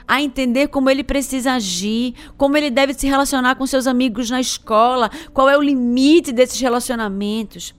a 0.07 0.21
entender 0.21 0.69
como 0.69 0.91
ele 0.91 1.05
precisa 1.05 1.53
agir, 1.53 2.15
como 2.37 2.57
ele 2.57 2.71
deve 2.71 2.93
se 2.93 3.07
relacionar 3.07 3.55
com 3.55 3.67
seus 3.67 3.87
amigos 3.87 4.29
na 4.29 4.41
escola, 4.41 5.11
qual 5.33 5.49
é 5.49 5.57
o 5.57 5.63
limite 5.63 6.33
desses 6.33 6.61
relacionamentos 6.61 7.75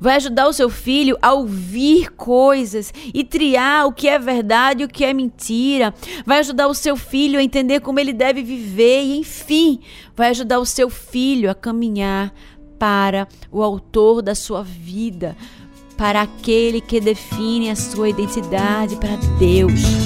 vai 0.00 0.16
ajudar 0.16 0.48
o 0.48 0.52
seu 0.52 0.68
filho 0.68 1.16
a 1.20 1.32
ouvir 1.32 2.10
coisas 2.12 2.92
e 3.12 3.24
triar 3.24 3.86
o 3.86 3.92
que 3.92 4.08
é 4.08 4.18
verdade 4.18 4.82
e 4.82 4.86
o 4.86 4.88
que 4.88 5.04
é 5.04 5.12
mentira. 5.12 5.94
Vai 6.24 6.38
ajudar 6.38 6.68
o 6.68 6.74
seu 6.74 6.96
filho 6.96 7.38
a 7.38 7.42
entender 7.42 7.80
como 7.80 8.00
ele 8.00 8.12
deve 8.12 8.42
viver 8.42 9.02
e, 9.02 9.18
enfim, 9.18 9.80
vai 10.14 10.30
ajudar 10.30 10.58
o 10.58 10.66
seu 10.66 10.90
filho 10.90 11.50
a 11.50 11.54
caminhar 11.54 12.32
para 12.78 13.26
o 13.50 13.62
autor 13.62 14.22
da 14.22 14.34
sua 14.34 14.62
vida, 14.62 15.36
para 15.96 16.20
aquele 16.20 16.80
que 16.80 17.00
define 17.00 17.70
a 17.70 17.76
sua 17.76 18.08
identidade, 18.08 18.96
para 18.96 19.16
Deus. 19.38 20.05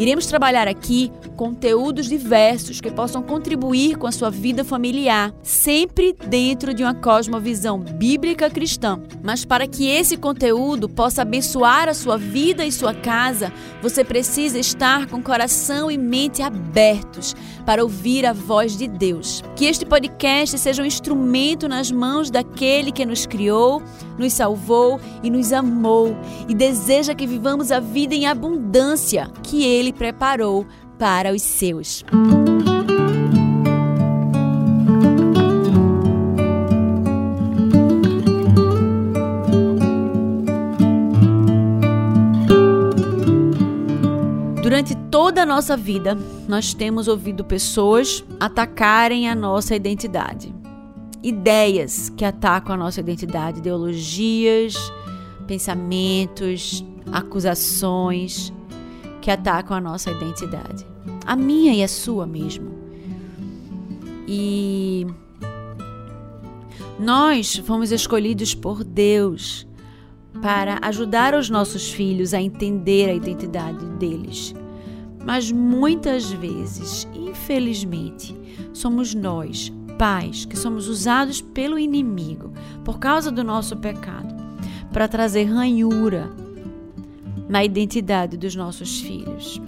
Iremos 0.00 0.24
trabalhar 0.24 0.66
aqui 0.66 1.12
conteúdos 1.36 2.08
diversos 2.08 2.80
que 2.80 2.90
possam 2.90 3.22
contribuir 3.22 3.98
com 3.98 4.06
a 4.06 4.12
sua 4.12 4.30
vida 4.30 4.64
familiar, 4.64 5.30
sempre 5.42 6.16
dentro 6.26 6.72
de 6.72 6.82
uma 6.82 6.94
cosmovisão 6.94 7.78
bíblica 7.78 8.48
cristã. 8.48 8.98
Mas 9.22 9.44
para 9.44 9.66
que 9.66 9.86
esse 9.86 10.16
conteúdo 10.16 10.88
possa 10.88 11.20
abençoar 11.20 11.86
a 11.86 11.92
sua 11.92 12.16
vida 12.16 12.64
e 12.64 12.72
sua 12.72 12.94
casa, 12.94 13.52
você 13.82 14.02
precisa 14.02 14.58
estar 14.58 15.06
com 15.06 15.22
coração 15.22 15.90
e 15.90 15.98
mente 15.98 16.40
abertos 16.40 17.36
para 17.66 17.82
ouvir 17.82 18.24
a 18.24 18.32
voz 18.32 18.78
de 18.78 18.88
Deus. 18.88 19.42
Que 19.54 19.66
este 19.66 19.84
podcast 19.84 20.58
seja 20.58 20.82
um 20.82 20.86
instrumento 20.86 21.68
nas 21.68 21.92
mãos 21.92 22.30
daquele 22.30 22.90
que 22.90 23.04
nos 23.04 23.26
criou, 23.26 23.82
nos 24.18 24.32
salvou 24.32 24.98
e 25.22 25.30
nos 25.30 25.52
amou 25.52 26.16
e 26.48 26.54
deseja 26.54 27.14
que 27.14 27.26
vivamos 27.26 27.70
a 27.70 27.80
vida 27.80 28.14
em 28.14 28.26
abundância 28.26 29.30
que 29.42 29.64
ele 29.90 29.92
preparou 29.92 30.66
para 30.98 31.32
os 31.32 31.42
seus. 31.42 32.04
Durante 44.62 44.94
toda 45.10 45.42
a 45.42 45.46
nossa 45.46 45.76
vida, 45.76 46.16
nós 46.48 46.72
temos 46.72 47.08
ouvido 47.08 47.44
pessoas 47.44 48.24
atacarem 48.38 49.28
a 49.28 49.34
nossa 49.34 49.74
identidade. 49.74 50.54
Ideias 51.22 52.08
que 52.10 52.24
atacam 52.24 52.74
a 52.74 52.78
nossa 52.78 53.00
identidade, 53.00 53.58
ideologias, 53.58 54.74
pensamentos, 55.46 56.84
acusações, 57.12 58.52
que 59.20 59.30
atacam 59.30 59.76
a 59.76 59.80
nossa 59.80 60.10
identidade. 60.10 60.86
A 61.26 61.36
minha 61.36 61.74
e 61.74 61.82
a 61.82 61.88
sua 61.88 62.26
mesmo. 62.26 62.70
E 64.26 65.06
nós 66.98 67.56
fomos 67.56 67.90
escolhidos 67.90 68.54
por 68.54 68.84
Deus 68.84 69.66
para 70.40 70.78
ajudar 70.82 71.34
os 71.34 71.50
nossos 71.50 71.90
filhos 71.90 72.32
a 72.32 72.40
entender 72.40 73.10
a 73.10 73.14
identidade 73.14 73.84
deles. 73.98 74.54
Mas 75.24 75.52
muitas 75.52 76.30
vezes, 76.30 77.06
infelizmente, 77.14 78.34
somos 78.72 79.14
nós, 79.14 79.72
pais, 79.98 80.44
que 80.46 80.56
somos 80.56 80.88
usados 80.88 81.40
pelo 81.40 81.78
inimigo 81.78 82.52
por 82.84 82.98
causa 82.98 83.30
do 83.30 83.44
nosso 83.44 83.76
pecado 83.76 84.34
para 84.92 85.06
trazer 85.06 85.44
ranhura 85.44 86.30
na 87.50 87.64
identidade 87.64 88.36
dos 88.36 88.54
nossos 88.54 89.00
filhos. 89.00 89.60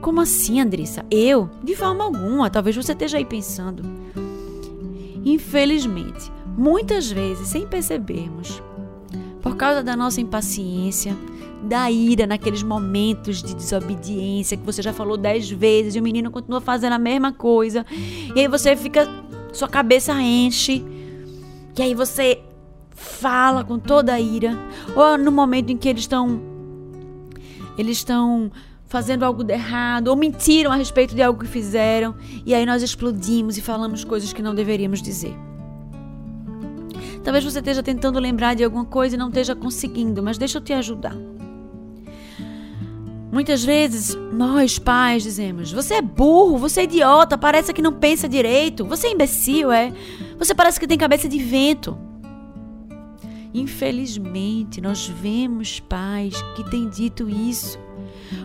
Como 0.00 0.20
assim, 0.20 0.60
Andressa? 0.60 1.04
Eu? 1.10 1.50
De 1.62 1.74
forma 1.74 2.04
alguma. 2.04 2.48
Talvez 2.48 2.76
você 2.76 2.92
esteja 2.92 3.18
aí 3.18 3.24
pensando. 3.24 3.82
Infelizmente, 5.24 6.30
muitas 6.56 7.10
vezes, 7.10 7.48
sem 7.48 7.66
percebermos, 7.66 8.62
por 9.42 9.56
causa 9.56 9.82
da 9.82 9.96
nossa 9.96 10.20
impaciência, 10.20 11.16
da 11.64 11.90
ira 11.90 12.28
naqueles 12.28 12.62
momentos 12.62 13.42
de 13.42 13.56
desobediência 13.56 14.56
que 14.56 14.64
você 14.64 14.80
já 14.80 14.92
falou 14.92 15.16
dez 15.16 15.50
vezes 15.50 15.96
e 15.96 15.98
o 15.98 16.02
menino 16.02 16.30
continua 16.30 16.60
fazendo 16.60 16.92
a 16.92 16.98
mesma 16.98 17.32
coisa, 17.32 17.84
e 18.34 18.40
aí 18.40 18.46
você 18.46 18.76
fica, 18.76 19.08
sua 19.52 19.66
cabeça 19.66 20.14
enche, 20.22 20.84
e 21.76 21.82
aí 21.82 21.94
você 21.94 22.40
fala 22.90 23.64
com 23.64 23.80
toda 23.80 24.14
a 24.14 24.20
ira, 24.20 24.56
ou 24.94 25.18
no 25.18 25.32
momento 25.32 25.70
em 25.70 25.76
que 25.76 25.88
eles 25.88 26.02
estão 26.02 26.47
eles 27.78 27.98
estão 27.98 28.50
fazendo 28.86 29.22
algo 29.22 29.44
de 29.44 29.52
errado 29.52 30.08
ou 30.08 30.16
mentiram 30.16 30.72
a 30.72 30.76
respeito 30.76 31.14
de 31.14 31.22
algo 31.22 31.40
que 31.40 31.46
fizeram 31.46 32.14
e 32.44 32.54
aí 32.54 32.64
nós 32.64 32.82
explodimos 32.82 33.56
e 33.56 33.60
falamos 33.60 34.02
coisas 34.02 34.32
que 34.32 34.42
não 34.42 34.54
deveríamos 34.54 35.02
dizer. 35.02 35.34
Talvez 37.22 37.44
você 37.44 37.58
esteja 37.58 37.82
tentando 37.82 38.18
lembrar 38.18 38.54
de 38.54 38.64
alguma 38.64 38.86
coisa 38.86 39.14
e 39.14 39.18
não 39.18 39.28
esteja 39.28 39.54
conseguindo, 39.54 40.22
mas 40.22 40.38
deixa 40.38 40.58
eu 40.58 40.62
te 40.62 40.72
ajudar. 40.72 41.14
Muitas 43.30 43.62
vezes 43.62 44.16
nós 44.32 44.78
pais 44.78 45.22
dizemos: 45.22 45.70
Você 45.70 45.94
é 45.94 46.02
burro, 46.02 46.56
você 46.56 46.80
é 46.80 46.84
idiota, 46.84 47.36
parece 47.36 47.74
que 47.74 47.82
não 47.82 47.92
pensa 47.92 48.26
direito, 48.26 48.86
você 48.86 49.08
é 49.08 49.12
imbecil, 49.12 49.70
é? 49.70 49.92
Você 50.38 50.54
parece 50.54 50.80
que 50.80 50.86
tem 50.86 50.96
cabeça 50.96 51.28
de 51.28 51.38
vento. 51.38 51.98
Infelizmente, 53.58 54.80
nós 54.80 55.06
vemos 55.06 55.80
pais 55.80 56.40
que 56.54 56.68
têm 56.70 56.88
dito 56.88 57.28
isso. 57.28 57.78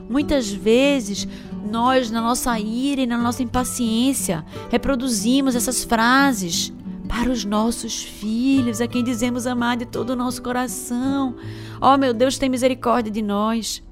Muitas 0.09 0.49
vezes, 0.49 1.27
nós, 1.69 2.09
na 2.09 2.21
nossa 2.21 2.59
ira 2.59 3.01
e 3.01 3.05
na 3.05 3.17
nossa 3.17 3.43
impaciência, 3.43 4.45
reproduzimos 4.69 5.55
essas 5.55 5.83
frases 5.83 6.73
para 7.07 7.29
os 7.29 7.45
nossos 7.45 8.03
filhos, 8.03 8.81
a 8.81 8.87
quem 8.87 9.03
dizemos 9.03 9.45
amar 9.45 9.77
de 9.77 9.85
todo 9.85 10.11
o 10.11 10.15
nosso 10.15 10.41
coração. 10.41 11.35
Oh, 11.79 11.95
meu 11.97 12.13
Deus, 12.13 12.37
tem 12.37 12.49
misericórdia 12.49 13.11
de 13.11 13.21
nós. 13.21 13.83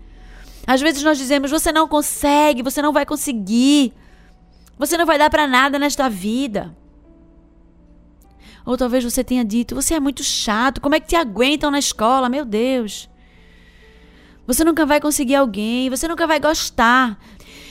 Às 0.65 0.81
vezes 0.81 1.03
nós 1.03 1.17
dizemos: 1.17 1.51
você 1.51 1.71
não 1.71 1.87
consegue, 1.87 2.63
você 2.63 2.81
não 2.81 2.91
vai 2.91 3.05
conseguir, 3.05 3.93
você 4.77 4.97
não 4.97 5.05
vai 5.05 5.17
dar 5.17 5.29
para 5.29 5.47
nada 5.47 5.77
nesta 5.77 6.09
vida. 6.09 6.75
Ou 8.65 8.77
talvez 8.77 9.03
você 9.03 9.23
tenha 9.23 9.43
dito: 9.43 9.75
você 9.75 9.95
é 9.95 9.99
muito 9.99 10.23
chato, 10.23 10.81
como 10.81 10.95
é 10.95 10.99
que 10.99 11.07
te 11.07 11.15
aguentam 11.15 11.71
na 11.71 11.79
escola? 11.79 12.29
Meu 12.29 12.45
Deus. 12.45 13.09
Você 14.45 14.63
nunca 14.63 14.85
vai 14.85 14.99
conseguir 14.99 15.35
alguém, 15.35 15.89
você 15.89 16.07
nunca 16.07 16.27
vai 16.27 16.39
gostar. 16.39 17.17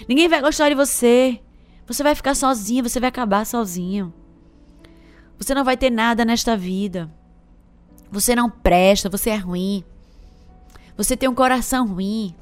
Ninguém 0.09 0.29
vai 0.29 0.40
gostar 0.40 0.68
de 0.68 0.74
você. 0.74 1.40
Você 1.87 2.03
vai 2.03 2.14
ficar 2.14 2.35
sozinho, 2.35 2.88
você 2.88 3.00
vai 3.00 3.09
acabar 3.09 3.44
sozinho. 3.44 4.14
Você 5.37 5.55
não 5.55 5.64
vai 5.64 5.76
ter 5.76 5.90
nada 5.90 6.24
nesta 6.24 6.57
vida. 6.57 7.12
Você 8.11 8.35
não 8.35 8.50
presta, 8.50 9.09
você 9.09 9.31
é 9.31 9.37
ruim. 9.37 9.85
Você 10.96 11.16
tem 11.16 11.29
um 11.29 11.35
coração 11.35 11.87
ruim. 11.87 12.35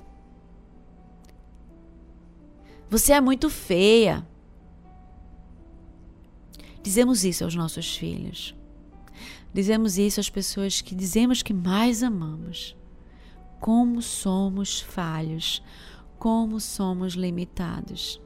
Você 2.90 3.12
é 3.12 3.20
muito 3.20 3.48
feia. 3.50 4.26
Dizemos 6.88 7.22
isso 7.22 7.44
aos 7.44 7.55
nossos 7.55 7.98
filhos. 7.98 8.55
Dizemos 9.53 9.98
isso 9.98 10.20
às 10.20 10.31
pessoas 10.31 10.81
que 10.81 10.94
dizemos 10.94 11.42
que 11.42 11.53
mais 11.53 12.03
amamos. 12.03 12.74
Como 13.61 14.01
somos 14.01 14.81
falhos, 14.81 15.62
como 16.18 16.59
somos 16.59 17.12
limitados. 17.12 18.18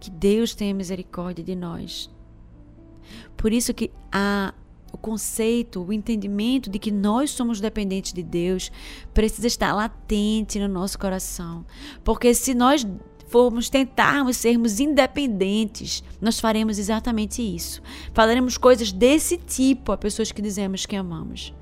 Que 0.00 0.10
Deus 0.10 0.54
tenha 0.54 0.72
misericórdia 0.72 1.44
de 1.44 1.54
nós. 1.54 2.08
Por 3.36 3.52
isso 3.52 3.74
que 3.74 3.90
o 4.90 4.96
conceito, 4.96 5.84
o 5.84 5.92
entendimento 5.92 6.70
de 6.70 6.78
que 6.78 6.90
nós 6.90 7.30
somos 7.30 7.60
dependentes 7.60 8.14
de 8.14 8.22
Deus 8.22 8.72
precisa 9.12 9.46
estar 9.46 9.74
latente 9.74 10.58
no 10.58 10.66
nosso 10.66 10.98
coração. 10.98 11.66
Porque 12.02 12.32
se 12.32 12.54
nós 12.54 12.86
formos 13.28 13.68
tentarmos 13.68 14.36
sermos 14.36 14.80
independentes, 14.80 16.02
nós 16.20 16.40
faremos 16.40 16.78
exatamente 16.78 17.42
isso. 17.42 17.82
Falaremos 18.12 18.56
coisas 18.56 18.92
desse 18.92 19.36
tipo 19.36 19.92
a 19.92 19.96
pessoas 19.96 20.32
que 20.32 20.42
dizemos 20.42 20.86
que 20.86 20.96
amamos. 20.96 21.52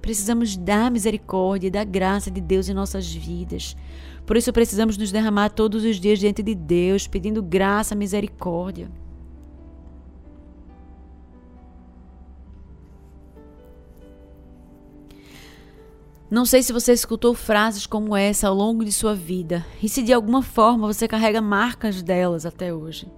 Precisamos 0.00 0.56
da 0.56 0.88
misericórdia 0.88 1.68
e 1.68 1.70
da 1.70 1.84
graça 1.84 2.30
de 2.30 2.40
Deus 2.40 2.68
em 2.68 2.74
nossas 2.74 3.12
vidas. 3.12 3.76
Por 4.24 4.36
isso 4.36 4.52
precisamos 4.52 4.96
nos 4.96 5.10
derramar 5.10 5.50
todos 5.50 5.84
os 5.84 5.98
dias 5.98 6.18
diante 6.18 6.42
de 6.42 6.54
Deus, 6.54 7.06
pedindo 7.06 7.42
graça, 7.42 7.94
misericórdia. 7.94 8.90
Não 16.30 16.44
sei 16.44 16.62
se 16.62 16.74
você 16.74 16.92
escutou 16.92 17.32
frases 17.32 17.86
como 17.86 18.14
essa 18.14 18.48
ao 18.48 18.54
longo 18.54 18.84
de 18.84 18.92
sua 18.92 19.14
vida 19.14 19.64
e 19.82 19.88
se 19.88 20.02
de 20.02 20.12
alguma 20.12 20.42
forma 20.42 20.86
você 20.86 21.08
carrega 21.08 21.40
marcas 21.40 22.02
delas 22.02 22.44
até 22.44 22.72
hoje. 22.72 23.10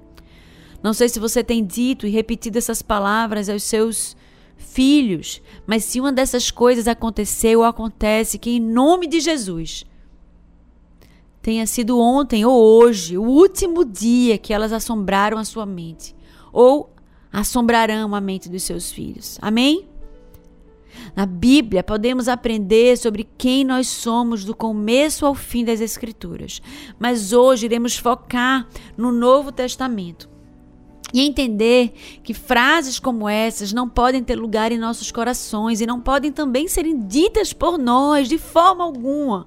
Não 0.81 0.95
sei 0.95 1.09
se 1.09 1.19
você 1.19 1.43
tem 1.43 1.65
dito 1.65 2.07
e 2.07 2.11
repetido 2.11 2.57
essas 2.57 2.83
palavras 2.83 3.49
aos 3.49 3.65
seus 3.65 4.17
filhos, 4.57 5.43
mas 5.67 5.85
se 5.85 6.01
uma 6.01 6.13
dessas 6.13 6.53
coisas 6.53 6.87
aconteceu 6.87 7.61
ou 7.61 7.65
acontece, 7.65 8.39
que 8.39 8.51
em 8.51 8.61
nome 8.61 9.09
de 9.09 9.19
Jesus 9.19 9.85
tenha 11.43 11.67
sido 11.67 11.99
ontem 11.99 12.45
ou 12.45 12.57
hoje, 12.57 13.19
o 13.19 13.25
último 13.25 13.85
dia 13.85 14.39
que 14.39 14.53
elas 14.55 14.73
assombraram 14.73 15.37
a 15.37 15.45
sua 15.45 15.67
mente 15.67 16.15
ou 16.53 16.95
assombrarão 17.33 18.15
a 18.15 18.21
mente 18.21 18.49
dos 18.49 18.63
seus 18.63 18.93
filhos. 18.93 19.37
Amém? 19.43 19.90
Na 21.15 21.27
Bíblia, 21.27 21.83
podemos 21.83 22.29
aprender 22.29 22.97
sobre 22.97 23.29
quem 23.37 23.65
nós 23.65 23.89
somos 23.89 24.45
do 24.45 24.55
começo 24.55 25.27
ao 25.27 25.35
fim 25.35 25.65
das 25.65 25.81
Escrituras, 25.81 26.61
mas 26.99 27.33
hoje 27.33 27.67
iremos 27.67 27.97
focar 27.97 28.67
no 28.97 29.13
Novo 29.13 29.53
Testamento 29.53 30.29
e 31.13 31.23
entender 31.23 31.93
que 32.23 32.33
frases 32.33 32.99
como 32.99 33.29
essas 33.29 33.73
não 33.73 33.89
podem 33.89 34.23
ter 34.23 34.37
lugar 34.37 34.73
em 34.73 34.79
nossos 34.79 35.11
corações 35.11 35.81
e 35.81 35.87
não 35.87 36.01
podem 36.01 36.31
também 36.31 36.69
serem 36.69 37.07
ditas 37.07 37.53
por 37.53 37.79
nós 37.79 38.29
de 38.29 38.39
forma 38.39 38.85
alguma 38.85 39.47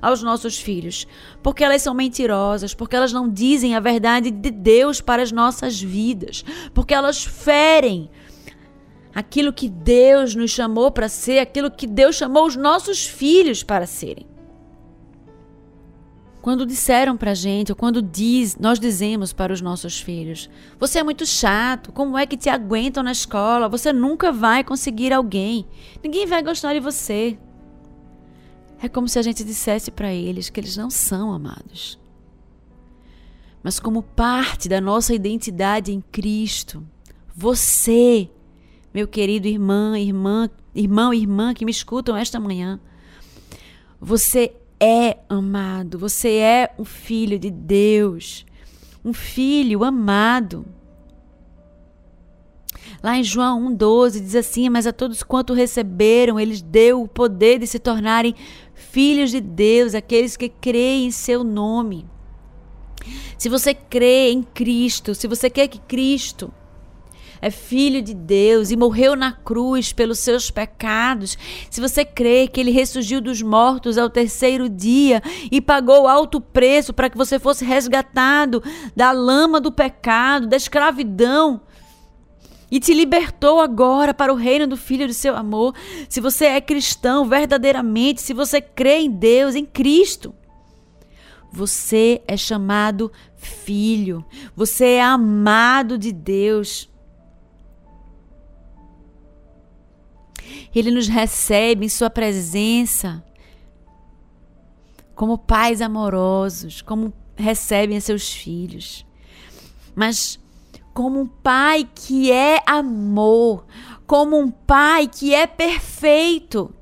aos 0.00 0.20
nossos 0.20 0.58
filhos, 0.58 1.06
porque 1.42 1.62
elas 1.62 1.80
são 1.80 1.94
mentirosas, 1.94 2.74
porque 2.74 2.96
elas 2.96 3.12
não 3.12 3.28
dizem 3.28 3.76
a 3.76 3.80
verdade 3.80 4.32
de 4.32 4.50
Deus 4.50 5.00
para 5.00 5.22
as 5.22 5.30
nossas 5.30 5.80
vidas, 5.80 6.44
porque 6.74 6.92
elas 6.92 7.22
ferem 7.22 8.10
aquilo 9.14 9.52
que 9.52 9.68
Deus 9.68 10.34
nos 10.34 10.50
chamou 10.50 10.90
para 10.90 11.08
ser, 11.08 11.38
aquilo 11.38 11.70
que 11.70 11.86
Deus 11.86 12.16
chamou 12.16 12.46
os 12.46 12.56
nossos 12.56 13.06
filhos 13.06 13.62
para 13.62 13.86
serem. 13.86 14.26
Quando 16.40 16.66
disseram 16.66 17.16
para 17.16 17.30
a 17.30 17.34
gente, 17.34 17.70
ou 17.70 17.76
quando 17.76 18.02
diz, 18.02 18.56
nós 18.58 18.80
dizemos 18.80 19.32
para 19.32 19.52
os 19.52 19.60
nossos 19.60 20.00
filhos: 20.00 20.50
Você 20.78 20.98
é 20.98 21.02
muito 21.04 21.24
chato, 21.24 21.92
como 21.92 22.18
é 22.18 22.26
que 22.26 22.36
te 22.36 22.48
aguentam 22.48 23.02
na 23.02 23.12
escola? 23.12 23.68
Você 23.68 23.92
nunca 23.92 24.32
vai 24.32 24.64
conseguir 24.64 25.12
alguém, 25.12 25.64
ninguém 26.02 26.26
vai 26.26 26.42
gostar 26.42 26.74
de 26.74 26.80
você. 26.80 27.38
É 28.82 28.88
como 28.88 29.08
se 29.08 29.20
a 29.20 29.22
gente 29.22 29.44
dissesse 29.44 29.92
para 29.92 30.12
eles 30.12 30.50
que 30.50 30.58
eles 30.58 30.76
não 30.76 30.90
são 30.90 31.32
amados. 31.32 31.96
Mas, 33.62 33.78
como 33.78 34.02
parte 34.02 34.68
da 34.68 34.80
nossa 34.80 35.14
identidade 35.14 35.92
em 35.92 36.00
Cristo, 36.00 36.84
você 37.32 38.28
meu 38.94 39.08
querido 39.08 39.48
irmã, 39.48 39.98
irmã, 39.98 40.50
irmão, 40.74 41.14
irmã 41.14 41.54
que 41.54 41.64
me 41.64 41.70
escutam 41.70 42.16
esta 42.16 42.38
manhã. 42.38 42.78
Você 44.00 44.52
é 44.78 45.18
amado, 45.28 45.98
você 45.98 46.36
é 46.36 46.74
um 46.78 46.84
filho 46.84 47.38
de 47.38 47.50
Deus, 47.50 48.44
um 49.04 49.12
filho 49.12 49.84
amado. 49.84 50.66
Lá 53.02 53.16
em 53.16 53.24
João 53.24 53.74
1,12 53.74 54.20
diz 54.20 54.34
assim: 54.36 54.68
Mas 54.68 54.86
a 54.86 54.92
todos 54.92 55.22
quanto 55.22 55.54
receberam, 55.54 56.38
eles 56.38 56.60
deu 56.60 57.02
o 57.02 57.08
poder 57.08 57.58
de 57.58 57.66
se 57.66 57.78
tornarem 57.78 58.34
filhos 58.74 59.30
de 59.30 59.40
Deus, 59.40 59.94
aqueles 59.94 60.36
que 60.36 60.48
creem 60.48 61.06
em 61.06 61.10
seu 61.10 61.42
nome. 61.42 62.06
Se 63.38 63.48
você 63.48 63.74
crê 63.74 64.30
em 64.30 64.42
Cristo, 64.42 65.14
se 65.14 65.26
você 65.26 65.50
quer 65.50 65.66
que 65.66 65.80
Cristo 65.80 66.52
é 67.42 67.50
filho 67.50 68.00
de 68.00 68.14
Deus 68.14 68.70
e 68.70 68.76
morreu 68.76 69.16
na 69.16 69.32
cruz 69.32 69.92
pelos 69.92 70.20
seus 70.20 70.48
pecados, 70.48 71.36
se 71.68 71.80
você 71.80 72.04
crê 72.04 72.46
que 72.46 72.60
ele 72.60 72.70
ressurgiu 72.70 73.20
dos 73.20 73.42
mortos 73.42 73.98
ao 73.98 74.08
terceiro 74.08 74.68
dia 74.68 75.20
e 75.50 75.60
pagou 75.60 76.06
alto 76.06 76.40
preço 76.40 76.92
para 76.92 77.10
que 77.10 77.18
você 77.18 77.40
fosse 77.40 77.64
resgatado 77.64 78.62
da 78.94 79.10
lama 79.10 79.60
do 79.60 79.72
pecado, 79.72 80.46
da 80.46 80.56
escravidão, 80.56 81.60
e 82.70 82.80
te 82.80 82.94
libertou 82.94 83.60
agora 83.60 84.14
para 84.14 84.32
o 84.32 84.36
reino 84.36 84.66
do 84.66 84.78
Filho 84.78 85.06
do 85.06 85.12
seu 85.12 85.36
amor. 85.36 85.74
Se 86.08 86.22
você 86.22 86.46
é 86.46 86.60
cristão 86.60 87.28
verdadeiramente, 87.28 88.22
se 88.22 88.32
você 88.32 88.62
crê 88.62 89.00
em 89.00 89.10
Deus, 89.10 89.54
em 89.54 89.66
Cristo, 89.66 90.34
você 91.52 92.22
é 92.26 92.34
chamado 92.34 93.12
filho, 93.36 94.24
você 94.56 94.92
é 94.92 95.02
amado 95.02 95.98
de 95.98 96.12
Deus. 96.12 96.88
Ele 100.74 100.90
nos 100.90 101.08
recebe 101.08 101.86
em 101.86 101.88
Sua 101.88 102.10
presença 102.10 103.24
como 105.14 105.38
pais 105.38 105.80
amorosos, 105.80 106.82
como 106.82 107.12
recebem 107.36 108.00
seus 108.00 108.32
filhos. 108.32 109.06
Mas 109.94 110.38
como 110.92 111.20
um 111.20 111.26
pai 111.26 111.88
que 111.94 112.30
é 112.30 112.62
amor, 112.66 113.64
como 114.06 114.38
um 114.38 114.50
pai 114.50 115.08
que 115.08 115.34
é 115.34 115.46
perfeito 115.46 116.74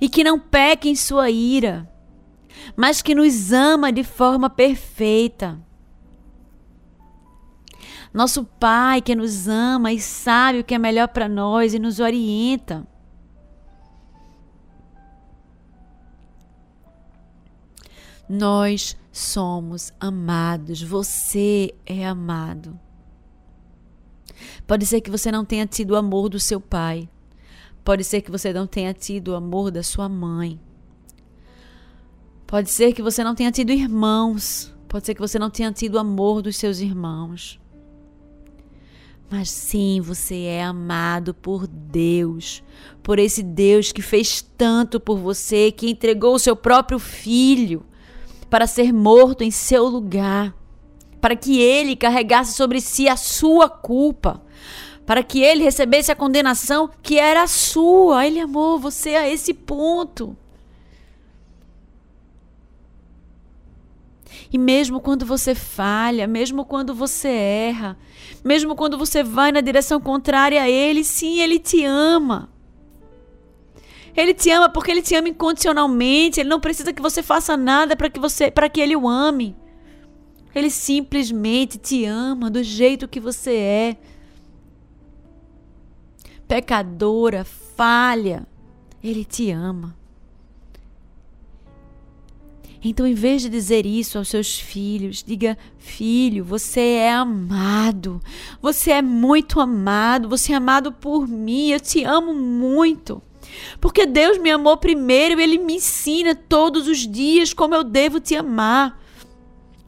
e 0.00 0.08
que 0.08 0.24
não 0.24 0.38
peca 0.38 0.88
em 0.88 0.96
sua 0.96 1.30
ira, 1.30 1.90
mas 2.76 3.02
que 3.02 3.14
nos 3.14 3.52
ama 3.52 3.92
de 3.92 4.04
forma 4.04 4.50
perfeita. 4.50 5.58
Nosso 8.12 8.44
Pai 8.44 9.00
que 9.00 9.14
nos 9.14 9.46
ama 9.46 9.92
e 9.92 10.00
sabe 10.00 10.60
o 10.60 10.64
que 10.64 10.74
é 10.74 10.78
melhor 10.78 11.08
para 11.08 11.28
nós 11.28 11.74
e 11.74 11.78
nos 11.78 12.00
orienta. 12.00 12.86
Nós 18.28 18.96
somos 19.12 19.92
amados, 19.98 20.82
você 20.82 21.74
é 21.84 22.06
amado. 22.06 22.78
Pode 24.66 24.86
ser 24.86 25.00
que 25.00 25.10
você 25.10 25.32
não 25.32 25.44
tenha 25.44 25.66
tido 25.66 25.92
o 25.92 25.96
amor 25.96 26.28
do 26.28 26.38
seu 26.38 26.60
pai. 26.60 27.08
Pode 27.84 28.04
ser 28.04 28.20
que 28.20 28.30
você 28.30 28.52
não 28.52 28.66
tenha 28.66 28.94
tido 28.94 29.28
o 29.28 29.34
amor 29.34 29.70
da 29.70 29.82
sua 29.82 30.08
mãe. 30.08 30.60
Pode 32.46 32.70
ser 32.70 32.92
que 32.92 33.02
você 33.02 33.22
não 33.22 33.34
tenha 33.34 33.50
tido 33.50 33.72
irmãos. 33.72 34.74
Pode 34.88 35.06
ser 35.06 35.14
que 35.14 35.20
você 35.20 35.38
não 35.38 35.50
tenha 35.50 35.72
tido 35.72 35.94
o 35.94 35.98
amor 35.98 36.42
dos 36.42 36.56
seus 36.56 36.78
irmãos. 36.78 37.59
Mas 39.30 39.48
sim, 39.48 40.00
você 40.00 40.42
é 40.42 40.64
amado 40.64 41.32
por 41.32 41.68
Deus, 41.68 42.64
por 43.00 43.16
esse 43.20 43.44
Deus 43.44 43.92
que 43.92 44.02
fez 44.02 44.42
tanto 44.58 44.98
por 44.98 45.18
você, 45.18 45.70
que 45.70 45.88
entregou 45.88 46.34
o 46.34 46.38
seu 46.38 46.56
próprio 46.56 46.98
filho 46.98 47.86
para 48.50 48.66
ser 48.66 48.92
morto 48.92 49.44
em 49.44 49.50
seu 49.52 49.86
lugar, 49.86 50.52
para 51.20 51.36
que 51.36 51.60
ele 51.60 51.94
carregasse 51.94 52.54
sobre 52.54 52.80
si 52.80 53.08
a 53.08 53.16
sua 53.16 53.68
culpa, 53.68 54.42
para 55.06 55.22
que 55.22 55.40
ele 55.40 55.62
recebesse 55.62 56.10
a 56.10 56.16
condenação 56.16 56.90
que 57.00 57.16
era 57.16 57.46
sua. 57.46 58.26
Ele 58.26 58.40
amou 58.40 58.80
você 58.80 59.10
a 59.10 59.28
esse 59.28 59.54
ponto. 59.54 60.36
E 64.52 64.58
mesmo 64.58 65.00
quando 65.00 65.24
você 65.24 65.54
falha, 65.54 66.26
mesmo 66.26 66.64
quando 66.64 66.94
você 66.94 67.28
erra, 67.28 67.96
mesmo 68.44 68.74
quando 68.74 68.98
você 68.98 69.22
vai 69.22 69.52
na 69.52 69.60
direção 69.60 70.00
contrária 70.00 70.60
a 70.60 70.68
Ele, 70.68 71.04
sim, 71.04 71.40
Ele 71.40 71.58
te 71.58 71.84
ama. 71.84 72.50
Ele 74.16 74.34
te 74.34 74.50
ama 74.50 74.68
porque 74.68 74.90
ele 74.90 75.02
te 75.02 75.14
ama 75.14 75.28
incondicionalmente. 75.28 76.40
Ele 76.40 76.48
não 76.48 76.60
precisa 76.60 76.92
que 76.92 77.02
você 77.02 77.22
faça 77.22 77.56
nada 77.56 77.96
para 77.96 78.10
que 78.10 78.18
você, 78.18 78.50
para 78.50 78.68
que 78.68 78.80
ele 78.80 78.96
o 78.96 79.08
ame. 79.08 79.56
Ele 80.54 80.70
simplesmente 80.70 81.78
te 81.78 82.04
ama 82.04 82.50
do 82.50 82.62
jeito 82.62 83.08
que 83.08 83.20
você 83.20 83.54
é. 83.54 83.96
Pecadora, 86.48 87.44
falha, 87.44 88.46
ele 89.02 89.24
te 89.24 89.50
ama. 89.52 89.96
Então, 92.82 93.06
em 93.06 93.14
vez 93.14 93.42
de 93.42 93.50
dizer 93.50 93.84
isso 93.84 94.16
aos 94.16 94.28
seus 94.28 94.58
filhos, 94.58 95.22
diga: 95.22 95.58
Filho, 95.78 96.44
você 96.44 96.80
é 96.80 97.12
amado. 97.12 98.20
Você 98.62 98.90
é 98.90 99.02
muito 99.02 99.60
amado. 99.60 100.28
Você 100.28 100.52
é 100.52 100.56
amado 100.56 100.90
por 100.90 101.28
mim. 101.28 101.68
Eu 101.68 101.80
te 101.80 102.04
amo 102.04 102.34
muito. 102.34 103.22
Porque 103.80 104.06
Deus 104.06 104.38
me 104.38 104.50
amou 104.50 104.76
primeiro 104.76 105.38
e 105.38 105.42
Ele 105.42 105.58
me 105.58 105.74
ensina 105.74 106.34
todos 106.34 106.86
os 106.88 107.06
dias 107.06 107.52
como 107.52 107.74
eu 107.74 107.84
devo 107.84 108.18
te 108.18 108.34
amar. 108.34 108.98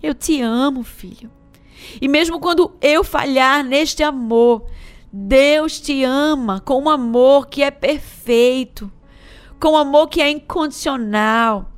Eu 0.02 0.14
te 0.14 0.40
amo, 0.42 0.82
filho. 0.82 1.30
E 2.00 2.08
mesmo 2.08 2.40
quando 2.40 2.72
eu 2.80 3.02
falhar 3.02 3.64
neste 3.64 4.02
amor, 4.02 4.66
Deus 5.12 5.80
te 5.80 6.02
ama 6.04 6.60
com 6.60 6.82
um 6.82 6.90
amor 6.90 7.48
que 7.48 7.62
é 7.62 7.70
perfeito, 7.70 8.90
com 9.60 9.70
um 9.72 9.76
amor 9.76 10.08
que 10.08 10.20
é 10.20 10.30
incondicional. 10.30 11.71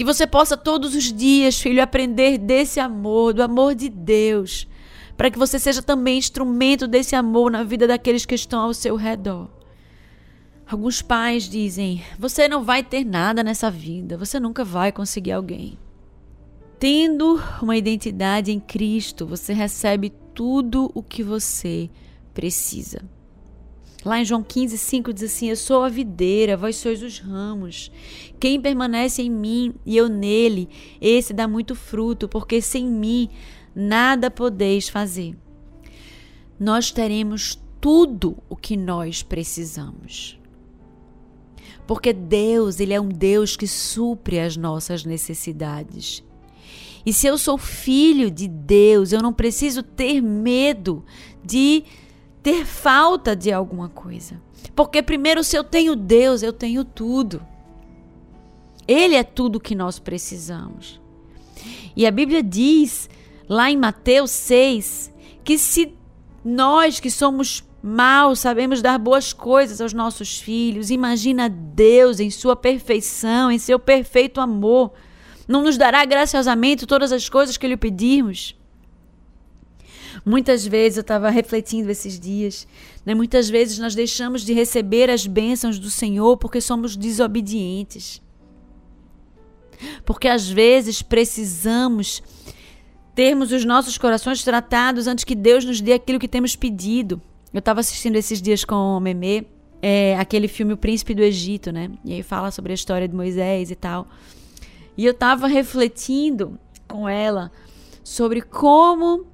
Que 0.00 0.04
você 0.04 0.26
possa 0.26 0.56
todos 0.56 0.94
os 0.94 1.12
dias, 1.12 1.60
filho, 1.60 1.82
aprender 1.82 2.38
desse 2.38 2.80
amor, 2.80 3.34
do 3.34 3.42
amor 3.42 3.74
de 3.74 3.90
Deus, 3.90 4.66
para 5.14 5.30
que 5.30 5.38
você 5.38 5.58
seja 5.58 5.82
também 5.82 6.16
instrumento 6.16 6.88
desse 6.88 7.14
amor 7.14 7.50
na 7.50 7.62
vida 7.62 7.86
daqueles 7.86 8.24
que 8.24 8.34
estão 8.34 8.62
ao 8.62 8.72
seu 8.72 8.96
redor. 8.96 9.50
Alguns 10.66 11.02
pais 11.02 11.46
dizem: 11.46 12.02
você 12.18 12.48
não 12.48 12.64
vai 12.64 12.82
ter 12.82 13.04
nada 13.04 13.44
nessa 13.44 13.70
vida, 13.70 14.16
você 14.16 14.40
nunca 14.40 14.64
vai 14.64 14.90
conseguir 14.90 15.32
alguém. 15.32 15.78
Tendo 16.78 17.38
uma 17.60 17.76
identidade 17.76 18.50
em 18.50 18.58
Cristo, 18.58 19.26
você 19.26 19.52
recebe 19.52 20.14
tudo 20.34 20.90
o 20.94 21.02
que 21.02 21.22
você 21.22 21.90
precisa. 22.32 23.02
Lá 24.04 24.18
em 24.18 24.24
João 24.24 24.42
15, 24.42 24.78
5 24.78 25.12
diz 25.12 25.24
assim: 25.24 25.48
Eu 25.48 25.56
sou 25.56 25.82
a 25.82 25.88
videira, 25.88 26.56
vós 26.56 26.76
sois 26.76 27.02
os 27.02 27.18
ramos. 27.18 27.90
Quem 28.38 28.60
permanece 28.60 29.22
em 29.22 29.30
mim 29.30 29.74
e 29.84 29.96
eu 29.96 30.08
nele, 30.08 30.68
esse 31.00 31.32
dá 31.34 31.46
muito 31.46 31.74
fruto, 31.74 32.28
porque 32.28 32.62
sem 32.62 32.86
mim 32.86 33.28
nada 33.74 34.30
podeis 34.30 34.88
fazer. 34.88 35.36
Nós 36.58 36.90
teremos 36.90 37.60
tudo 37.80 38.36
o 38.48 38.56
que 38.56 38.76
nós 38.76 39.22
precisamos. 39.22 40.38
Porque 41.86 42.12
Deus, 42.12 42.78
ele 42.78 42.94
é 42.94 43.00
um 43.00 43.08
Deus 43.08 43.56
que 43.56 43.66
supre 43.66 44.38
as 44.38 44.56
nossas 44.56 45.04
necessidades. 45.04 46.22
E 47.04 47.12
se 47.12 47.26
eu 47.26 47.36
sou 47.38 47.56
filho 47.58 48.30
de 48.30 48.46
Deus, 48.46 49.12
eu 49.12 49.22
não 49.22 49.32
preciso 49.32 49.82
ter 49.82 50.20
medo 50.20 51.04
de 51.42 51.84
ter 52.42 52.64
falta 52.64 53.34
de 53.36 53.52
alguma 53.52 53.88
coisa. 53.88 54.40
Porque 54.74 55.02
primeiro, 55.02 55.42
se 55.44 55.56
eu 55.56 55.64
tenho 55.64 55.94
Deus, 55.96 56.42
eu 56.42 56.52
tenho 56.52 56.84
tudo. 56.84 57.42
Ele 58.86 59.14
é 59.14 59.22
tudo 59.22 59.60
que 59.60 59.74
nós 59.74 59.98
precisamos. 59.98 61.00
E 61.94 62.06
a 62.06 62.10
Bíblia 62.10 62.42
diz, 62.42 63.08
lá 63.48 63.70
em 63.70 63.76
Mateus 63.76 64.30
6, 64.30 65.12
que 65.44 65.58
se 65.58 65.94
nós 66.44 66.98
que 66.98 67.10
somos 67.10 67.64
mal 67.82 68.36
sabemos 68.36 68.82
dar 68.82 68.98
boas 68.98 69.32
coisas 69.32 69.80
aos 69.80 69.92
nossos 69.92 70.38
filhos. 70.38 70.90
Imagina 70.90 71.48
Deus 71.48 72.20
em 72.20 72.30
sua 72.30 72.54
perfeição, 72.54 73.50
em 73.50 73.58
seu 73.58 73.78
perfeito 73.78 74.40
amor. 74.40 74.92
Não 75.48 75.62
nos 75.62 75.76
dará 75.76 76.04
graciosamente 76.04 76.86
todas 76.86 77.12
as 77.12 77.28
coisas 77.28 77.56
que 77.56 77.66
lhe 77.66 77.76
pedimos. 77.76 78.54
Muitas 80.24 80.66
vezes 80.66 80.98
eu 80.98 81.02
estava 81.02 81.30
refletindo 81.30 81.90
esses 81.90 82.18
dias, 82.18 82.66
né? 83.04 83.14
muitas 83.14 83.48
vezes 83.48 83.78
nós 83.78 83.94
deixamos 83.94 84.42
de 84.42 84.52
receber 84.52 85.10
as 85.10 85.26
bênçãos 85.26 85.78
do 85.78 85.90
Senhor 85.90 86.36
porque 86.36 86.60
somos 86.60 86.96
desobedientes. 86.96 88.22
Porque 90.04 90.28
às 90.28 90.48
vezes 90.48 91.02
precisamos 91.02 92.22
termos 93.14 93.52
os 93.52 93.64
nossos 93.64 93.98
corações 93.98 94.42
tratados 94.44 95.06
antes 95.06 95.24
que 95.24 95.34
Deus 95.34 95.64
nos 95.64 95.80
dê 95.80 95.94
aquilo 95.94 96.18
que 96.18 96.28
temos 96.28 96.54
pedido. 96.54 97.20
Eu 97.52 97.58
estava 97.58 97.80
assistindo 97.80 98.16
esses 98.16 98.40
dias 98.40 98.64
com 98.64 98.74
o 98.74 99.00
Meme 99.00 99.46
é, 99.82 100.16
aquele 100.18 100.46
filme 100.46 100.72
O 100.72 100.76
Príncipe 100.76 101.14
do 101.14 101.22
Egito, 101.22 101.72
né? 101.72 101.90
E 102.04 102.12
aí 102.12 102.22
fala 102.22 102.50
sobre 102.50 102.72
a 102.72 102.74
história 102.74 103.08
de 103.08 103.14
Moisés 103.14 103.70
e 103.70 103.74
tal. 103.74 104.06
E 104.96 105.06
eu 105.06 105.14
tava 105.14 105.46
refletindo 105.46 106.58
com 106.86 107.08
ela 107.08 107.50
sobre 108.04 108.42
como 108.42 109.26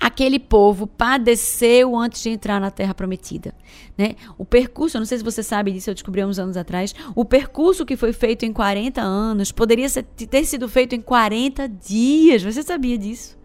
aquele 0.00 0.38
povo 0.38 0.86
padeceu 0.86 1.96
antes 1.96 2.22
de 2.22 2.30
entrar 2.30 2.60
na 2.60 2.70
Terra 2.70 2.94
Prometida. 2.94 3.54
Né? 3.96 4.14
O 4.36 4.44
percurso, 4.44 4.96
eu 4.96 5.00
não 5.00 5.06
sei 5.06 5.18
se 5.18 5.24
você 5.24 5.42
sabe 5.42 5.72
disso, 5.72 5.90
eu 5.90 5.94
descobri 5.94 6.20
há 6.20 6.26
uns 6.26 6.38
anos 6.38 6.56
atrás, 6.56 6.94
o 7.14 7.24
percurso 7.24 7.86
que 7.86 7.96
foi 7.96 8.12
feito 8.12 8.44
em 8.44 8.52
40 8.52 9.00
anos 9.00 9.52
poderia 9.52 9.88
ter 9.90 10.44
sido 10.44 10.68
feito 10.68 10.94
em 10.94 11.00
40 11.00 11.68
dias. 11.68 12.42
Você 12.42 12.62
sabia 12.62 12.98
disso? 12.98 13.36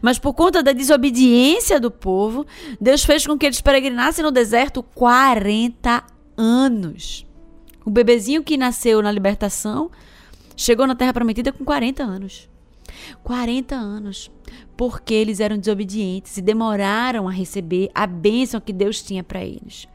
Mas 0.00 0.18
por 0.18 0.32
conta 0.32 0.62
da 0.62 0.72
desobediência 0.72 1.78
do 1.78 1.90
povo, 1.90 2.46
Deus 2.80 3.04
fez 3.04 3.26
com 3.26 3.36
que 3.36 3.46
eles 3.46 3.60
peregrinassem 3.60 4.24
no 4.24 4.30
deserto 4.30 4.82
40 4.82 6.02
anos. 6.36 7.26
O 7.84 7.90
bebezinho 7.90 8.42
que 8.42 8.56
nasceu 8.56 9.02
na 9.02 9.12
libertação 9.12 9.90
chegou 10.56 10.86
na 10.86 10.94
Terra 10.94 11.12
Prometida 11.12 11.52
com 11.52 11.64
40 11.64 12.02
anos. 12.02 12.48
40 13.22 13.74
anos. 13.74 14.30
Porque 14.76 15.14
eles 15.14 15.40
eram 15.40 15.58
desobedientes 15.58 16.36
e 16.36 16.42
demoraram 16.42 17.28
a 17.28 17.32
receber 17.32 17.90
a 17.94 18.06
bênção 18.06 18.60
que 18.60 18.72
Deus 18.72 19.02
tinha 19.02 19.24
para 19.24 19.44
eles. 19.44 19.88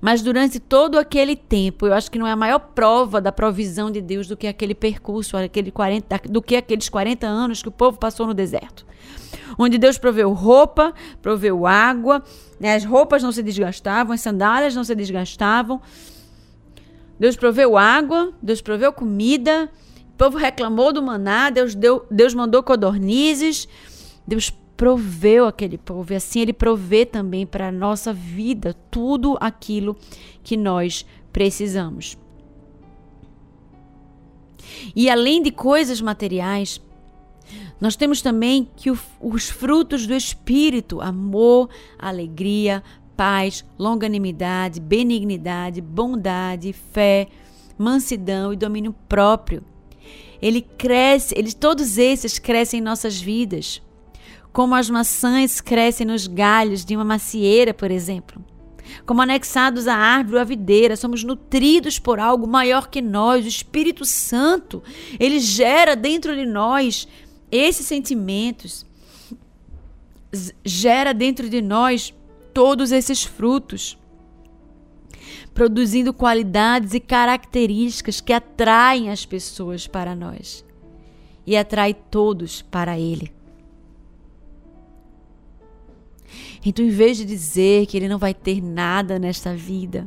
Mas 0.00 0.22
durante 0.22 0.58
todo 0.58 0.98
aquele 0.98 1.36
tempo, 1.36 1.86
eu 1.86 1.94
acho 1.94 2.10
que 2.10 2.18
não 2.18 2.26
é 2.26 2.32
a 2.32 2.36
maior 2.36 2.58
prova 2.58 3.20
da 3.20 3.32
provisão 3.32 3.90
de 3.90 4.00
Deus 4.00 4.26
do 4.26 4.36
que 4.36 4.46
aquele 4.46 4.74
percurso, 4.74 5.36
aquele 5.36 5.70
40, 5.70 6.22
do 6.28 6.42
que 6.42 6.56
aqueles 6.56 6.88
40 6.88 7.26
anos 7.26 7.62
que 7.62 7.68
o 7.68 7.72
povo 7.72 7.98
passou 7.98 8.26
no 8.26 8.34
deserto. 8.34 8.84
Onde 9.58 9.78
Deus 9.78 9.96
proveu 9.96 10.32
roupa, 10.32 10.92
proveu 11.22 11.66
água, 11.66 12.22
né? 12.60 12.74
as 12.74 12.84
roupas 12.84 13.22
não 13.22 13.32
se 13.32 13.42
desgastavam, 13.42 14.12
as 14.12 14.20
sandálias 14.20 14.74
não 14.74 14.84
se 14.84 14.94
desgastavam. 14.94 15.80
Deus 17.18 17.36
proveu 17.36 17.78
água, 17.78 18.32
Deus 18.42 18.60
proveu 18.60 18.92
comida, 18.92 19.70
o 20.16 20.18
povo 20.18 20.38
reclamou 20.38 20.94
do 20.94 21.02
maná, 21.02 21.50
Deus, 21.50 21.74
deu, 21.74 22.06
Deus 22.10 22.32
mandou 22.32 22.62
codornizes, 22.62 23.68
Deus 24.26 24.48
proveu 24.74 25.46
aquele 25.46 25.76
povo 25.76 26.10
e 26.10 26.16
assim 26.16 26.40
ele 26.40 26.54
provê 26.54 27.04
também 27.04 27.44
para 27.44 27.68
a 27.68 27.72
nossa 27.72 28.14
vida 28.14 28.74
tudo 28.90 29.36
aquilo 29.38 29.94
que 30.42 30.56
nós 30.56 31.04
precisamos. 31.30 32.16
E 34.96 35.10
além 35.10 35.42
de 35.42 35.50
coisas 35.50 36.00
materiais, 36.00 36.80
nós 37.78 37.94
temos 37.94 38.22
também 38.22 38.70
que 38.74 38.90
os 38.90 39.50
frutos 39.50 40.06
do 40.06 40.14
Espírito, 40.14 40.98
amor, 40.98 41.68
alegria, 41.98 42.82
paz, 43.14 43.66
longanimidade, 43.78 44.80
benignidade, 44.80 45.82
bondade, 45.82 46.72
fé, 46.72 47.28
mansidão 47.76 48.50
e 48.50 48.56
domínio 48.56 48.94
próprio. 49.06 49.62
Ele 50.40 50.62
cresce, 50.62 51.34
eles 51.36 51.54
todos 51.54 51.98
esses 51.98 52.38
crescem 52.38 52.80
em 52.80 52.82
nossas 52.82 53.20
vidas 53.20 53.82
como 54.56 54.74
as 54.74 54.88
maçãs 54.88 55.60
crescem 55.60 56.06
nos 56.06 56.26
galhos 56.26 56.82
de 56.82 56.96
uma 56.96 57.04
macieira, 57.04 57.74
por 57.74 57.90
exemplo. 57.90 58.42
Como 59.04 59.20
anexados 59.20 59.86
à 59.86 59.94
árvore 59.94 60.36
ou 60.36 60.40
à 60.40 60.44
videira, 60.44 60.96
somos 60.96 61.22
nutridos 61.22 61.98
por 61.98 62.18
algo 62.18 62.46
maior 62.46 62.88
que 62.88 63.02
nós, 63.02 63.44
o 63.44 63.48
Espírito 63.48 64.06
Santo. 64.06 64.82
Ele 65.20 65.40
gera 65.40 65.94
dentro 65.94 66.34
de 66.34 66.46
nós 66.46 67.06
esses 67.52 67.84
sentimentos, 67.84 68.86
gera 70.64 71.12
dentro 71.12 71.50
de 71.50 71.60
nós 71.60 72.14
todos 72.54 72.92
esses 72.92 73.24
frutos, 73.24 73.98
produzindo 75.56 76.12
qualidades 76.12 76.92
e 76.92 77.00
características 77.00 78.20
que 78.20 78.34
atraem 78.34 79.08
as 79.08 79.24
pessoas 79.24 79.86
para 79.86 80.14
nós 80.14 80.62
e 81.46 81.56
atrai 81.56 81.94
todos 81.94 82.60
para 82.60 82.98
Ele. 82.98 83.32
Então, 86.62 86.84
em 86.84 86.90
vez 86.90 87.16
de 87.16 87.24
dizer 87.24 87.86
que 87.86 87.96
ele 87.96 88.08
não 88.08 88.18
vai 88.18 88.34
ter 88.34 88.62
nada 88.62 89.18
nesta 89.18 89.54
vida, 89.54 90.06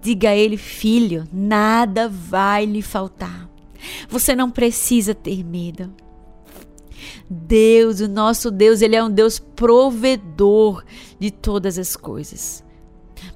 diga 0.00 0.30
a 0.30 0.36
ele, 0.36 0.56
filho, 0.56 1.28
nada 1.30 2.08
vai 2.08 2.64
lhe 2.64 2.80
faltar. 2.80 3.50
Você 4.08 4.34
não 4.34 4.50
precisa 4.50 5.14
ter 5.14 5.44
medo. 5.44 5.92
Deus, 7.28 8.00
o 8.00 8.08
nosso 8.08 8.50
Deus, 8.50 8.80
ele 8.80 8.96
é 8.96 9.02
um 9.02 9.10
Deus 9.10 9.38
provedor 9.38 10.82
de 11.18 11.30
todas 11.30 11.78
as 11.78 11.94
coisas. 11.94 12.64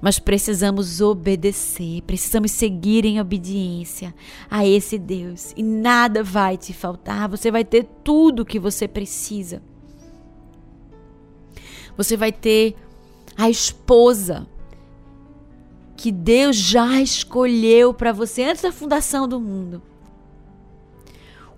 Mas 0.00 0.18
precisamos 0.18 1.00
obedecer, 1.00 2.02
precisamos 2.02 2.50
seguir 2.52 3.04
em 3.04 3.20
obediência 3.20 4.14
a 4.50 4.66
esse 4.66 4.98
Deus. 4.98 5.52
E 5.56 5.62
nada 5.62 6.22
vai 6.22 6.56
te 6.56 6.72
faltar, 6.72 7.28
você 7.28 7.50
vai 7.50 7.64
ter 7.64 7.84
tudo 8.04 8.40
o 8.40 8.44
que 8.44 8.58
você 8.58 8.86
precisa. 8.86 9.62
Você 11.96 12.16
vai 12.16 12.30
ter 12.30 12.76
a 13.36 13.48
esposa 13.48 14.46
que 15.96 16.12
Deus 16.12 16.56
já 16.56 17.00
escolheu 17.00 17.94
para 17.94 18.12
você 18.12 18.44
antes 18.44 18.62
da 18.62 18.70
fundação 18.70 19.26
do 19.26 19.40
mundo. 19.40 19.82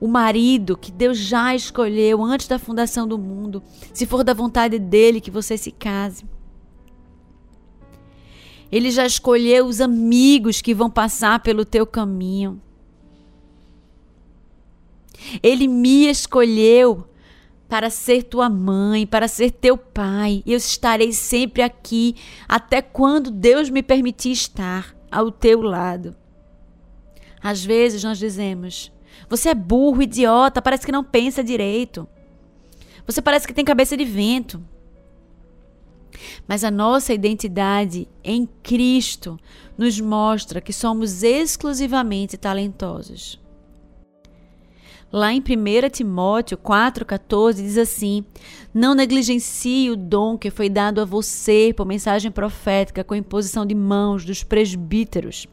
O 0.01 0.07
marido 0.07 0.77
que 0.77 0.93
Deus 0.93 1.19
já 1.19 1.57
escolheu 1.57 2.23
antes 2.23 2.47
da 2.47 2.57
fundação 2.57 3.07
do 3.07 3.19
mundo, 3.19 3.61
se 3.93 4.07
for 4.07 4.23
da 4.23 4.33
vontade 4.33 4.79
dele 4.79 5.21
que 5.21 5.31
você 5.31 5.59
se 5.59 5.73
case. 5.73 6.25
Ele 8.71 8.91
já 8.91 9.07
escolheu 9.07 9.67
os 9.67 9.81
amigos 9.81 10.61
que 10.61 10.75
vão 10.75 10.91
passar 10.91 11.41
pelo 11.41 11.65
teu 11.65 11.87
caminho. 11.87 12.61
Ele 15.43 15.67
me 15.67 16.09
escolheu 16.09 17.09
para 17.69 17.91
ser 17.91 18.23
tua 18.23 18.49
mãe, 18.49 19.07
para 19.07 19.29
ser 19.29 19.51
teu 19.51 19.77
pai. 19.77 20.43
Eu 20.47 20.57
estarei 20.57 21.13
sempre 21.13 21.63
aqui 21.63 22.15
até 22.49 22.81
quando 22.81 23.31
Deus 23.31 23.69
me 23.69 23.83
permitir 23.83 24.33
estar 24.33 24.95
ao 25.11 25.31
teu 25.31 25.61
lado. 25.61 26.17
Às 27.43 27.65
vezes 27.65 28.03
nós 28.03 28.19
dizemos: 28.19 28.93
você 29.29 29.51
é 29.51 29.55
burro, 29.55 30.03
idiota, 30.03 30.63
parece 30.63 30.85
que 30.85 30.93
não 30.93 31.05
pensa 31.05 31.43
direito. 31.43 32.09
Você 33.07 33.23
parece 33.23 33.47
que 33.47 33.55
tem 33.55 33.65
cabeça 33.65 33.97
de 33.97 34.05
vento. 34.05 34.63
Mas 36.47 36.65
a 36.65 36.71
nossa 36.71 37.13
identidade 37.13 38.09
em 38.23 38.49
Cristo 38.63 39.39
nos 39.77 40.01
mostra 40.01 40.61
que 40.61 40.73
somos 40.73 41.23
exclusivamente 41.23 42.37
talentosos. 42.37 43.41
Lá 45.11 45.33
em 45.33 45.41
1 45.41 45.89
Timóteo 45.91 46.59
4,14 46.59 47.55
diz 47.55 47.79
assim: 47.79 48.25
Não 48.75 48.95
negligencie 48.95 49.91
o 49.91 49.97
dom 49.97 50.37
que 50.37 50.51
foi 50.51 50.69
dado 50.69 51.01
a 51.01 51.05
você 51.07 51.73
por 51.75 51.87
mensagem 51.87 52.31
profética 52.31 53.03
com 53.03 53.15
imposição 53.15 53.65
de 53.65 53.75
mãos 53.75 54.25
dos 54.25 54.45
presbíteros. 54.45 55.47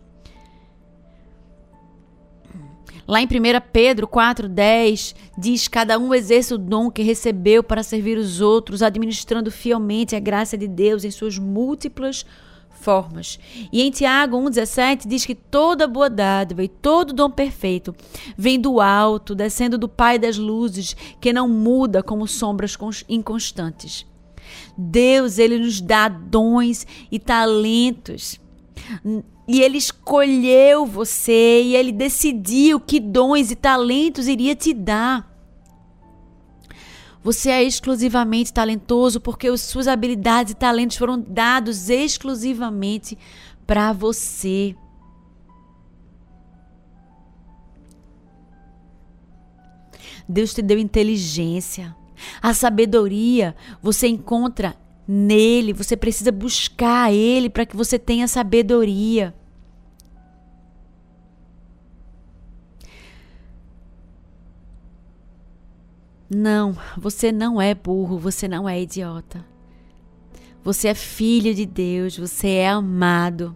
Lá 3.08 3.22
em 3.22 3.26
1 3.26 3.30
Pedro 3.72 4.08
4,10 4.08 5.16
diz: 5.38 5.68
Cada 5.68 6.00
um 6.00 6.14
exerce 6.14 6.54
o 6.54 6.58
dom 6.58 6.90
que 6.90 7.04
recebeu 7.04 7.64
para 7.64 7.84
servir 7.84 8.18
os 8.18 8.42
outros, 8.42 8.82
administrando 8.82 9.52
fielmente 9.52 10.16
a 10.16 10.20
graça 10.20 10.58
de 10.58 10.68
Deus 10.68 11.04
em 11.04 11.12
suas 11.12 11.38
múltiplas 11.38 12.26
formas. 12.70 13.40
E 13.72 13.82
em 13.82 13.92
Tiago 13.92 14.38
1,17 14.38 15.08
diz 15.08 15.26
que 15.26 15.36
toda 15.36 15.88
boa 15.88 16.10
dádiva 16.10 16.64
e 16.64 16.68
todo 16.68 17.14
dom 17.14 17.30
perfeito 17.30 17.96
vem 18.38 18.60
do 18.60 18.82
alto, 18.82 19.36
descendo 19.36 19.78
do 19.78 19.88
Pai 19.88 20.18
das 20.18 20.38
luzes, 20.38 20.96
que 21.22 21.32
não 21.32 21.48
muda 21.48 22.02
como 22.02 22.28
sombras 22.28 22.78
inconstantes. 23.08 24.06
Deus, 24.78 25.38
ele 25.40 25.58
nos 25.58 25.82
dá 25.82 26.08
dons 26.08 26.86
e 27.12 27.20
talentos. 27.20 28.40
E 29.48 29.62
ele 29.62 29.78
escolheu 29.78 30.86
você 30.86 31.62
e 31.62 31.76
ele 31.76 31.92
decidiu 31.92 32.80
que 32.80 33.00
dons 33.00 33.52
e 33.52 33.56
talentos 33.56 34.28
iria 34.28 34.56
te 34.56 34.74
dar. 34.74 35.32
Você 37.24 37.50
é 37.50 37.64
exclusivamente 37.64 38.54
talentoso 38.54 39.20
porque 39.20 39.48
as 39.48 39.62
suas 39.62 39.88
habilidades 39.88 40.54
e 40.54 40.56
talentos 40.56 40.98
foram 40.98 41.20
dados 41.20 41.90
exclusivamente 41.90 43.18
para 43.66 43.92
você. 43.94 44.76
Deus 50.28 50.54
te 50.54 50.62
deu 50.62 50.78
inteligência. 50.78 51.96
A 52.42 52.54
sabedoria 52.54 53.56
você 53.82 54.08
encontra 54.08 54.76
nele, 55.08 55.74
você 55.74 55.96
precisa 55.96 56.32
buscar 56.32 57.14
ele 57.14 57.50
para 57.50 57.66
que 57.66 57.76
você 57.76 58.00
tenha 58.00 58.28
sabedoria. 58.28 59.34
Não, 66.30 66.76
você 66.98 67.32
não 67.32 67.62
é 67.62 67.76
burro, 67.76 68.18
você 68.18 68.48
não 68.48 68.68
é 68.68 68.82
idiota. 68.82 69.46
Você 70.64 70.88
é 70.88 70.96
filho 70.96 71.54
de 71.54 71.66
Deus, 71.66 72.18
você 72.18 72.48
é 72.50 72.68
amado. 72.70 73.56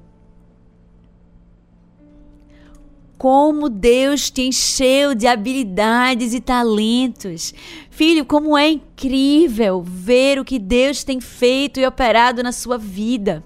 Como 3.20 3.68
Deus 3.68 4.32
te 4.32 4.44
encheu 4.44 5.14
de 5.14 5.28
habilidades 5.28 6.34
e 6.34 6.40
talentos. 6.40 7.54
Filho, 7.90 8.26
como 8.26 8.58
é 8.58 8.70
incrível 8.70 9.84
ver 9.84 10.40
o 10.40 10.46
que 10.46 10.58
Deus 10.58 11.04
tem 11.04 11.20
feito 11.20 11.82
e 11.82 11.86
operado 11.86 12.42
na 12.42 12.54
sua 12.54 12.78
vida. 12.78 13.44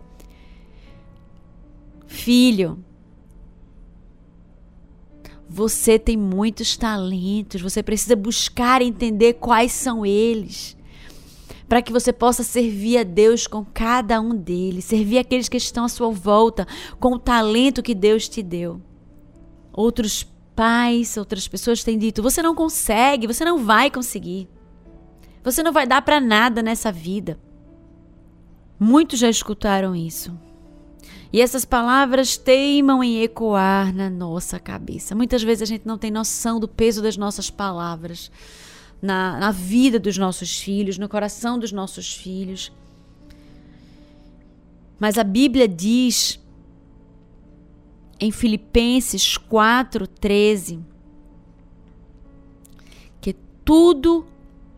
Filho, 2.06 2.86
você 5.50 5.98
tem 5.98 6.16
muitos 6.16 6.78
talentos, 6.78 7.60
você 7.60 7.82
precisa 7.82 8.16
buscar 8.16 8.80
entender 8.80 9.34
quais 9.34 9.72
são 9.72 10.06
eles 10.06 10.78
para 11.68 11.82
que 11.82 11.92
você 11.92 12.14
possa 12.14 12.44
servir 12.44 13.00
a 13.00 13.04
Deus 13.04 13.48
com 13.48 13.66
cada 13.66 14.22
um 14.22 14.36
deles, 14.36 14.86
servir 14.86 15.18
aqueles 15.18 15.50
que 15.50 15.58
estão 15.58 15.86
à 15.86 15.90
sua 15.90 16.12
volta 16.12 16.68
com 17.00 17.14
o 17.14 17.20
talento 17.20 17.82
que 17.82 17.96
Deus 17.96 18.30
te 18.30 18.44
deu. 18.44 18.80
Outros 19.74 20.24
pais, 20.56 21.18
outras 21.18 21.48
pessoas 21.48 21.84
têm 21.84 21.98
dito: 21.98 22.22
você 22.22 22.42
não 22.42 22.54
consegue, 22.54 23.28
você 23.28 23.44
não 23.44 23.66
vai 23.66 23.90
conseguir. 23.90 24.48
Você 25.44 25.62
não 25.62 25.74
vai 25.74 25.86
dar 25.86 26.02
para 26.02 26.22
nada 26.22 26.62
nessa 26.62 26.92
vida. 26.92 27.38
Muitos 28.80 29.20
já 29.20 29.30
escutaram 29.30 29.96
isso. 29.96 30.38
E 31.34 31.42
essas 31.42 31.66
palavras 31.66 32.38
teimam 32.38 33.04
em 33.04 33.24
ecoar 33.24 33.94
na 33.94 34.10
nossa 34.10 34.60
cabeça. 34.60 35.16
Muitas 35.16 35.42
vezes 35.42 35.64
a 35.64 35.66
gente 35.66 35.86
não 35.88 35.98
tem 35.98 36.12
noção 36.12 36.60
do 36.60 36.68
peso 36.68 37.02
das 37.02 37.18
nossas 37.18 37.50
palavras 37.50 38.32
na, 39.02 39.40
na 39.40 39.52
vida 39.52 40.00
dos 40.00 40.18
nossos 40.18 40.60
filhos, 40.60 40.98
no 40.98 41.10
coração 41.10 41.58
dos 41.58 41.72
nossos 41.72 42.14
filhos. 42.14 42.72
Mas 45.00 45.18
a 45.18 45.24
Bíblia 45.24 45.68
diz 45.68 46.40
em 48.24 48.32
Filipenses 48.32 49.38
4:13 49.38 50.80
que 53.20 53.36
tudo 53.66 54.26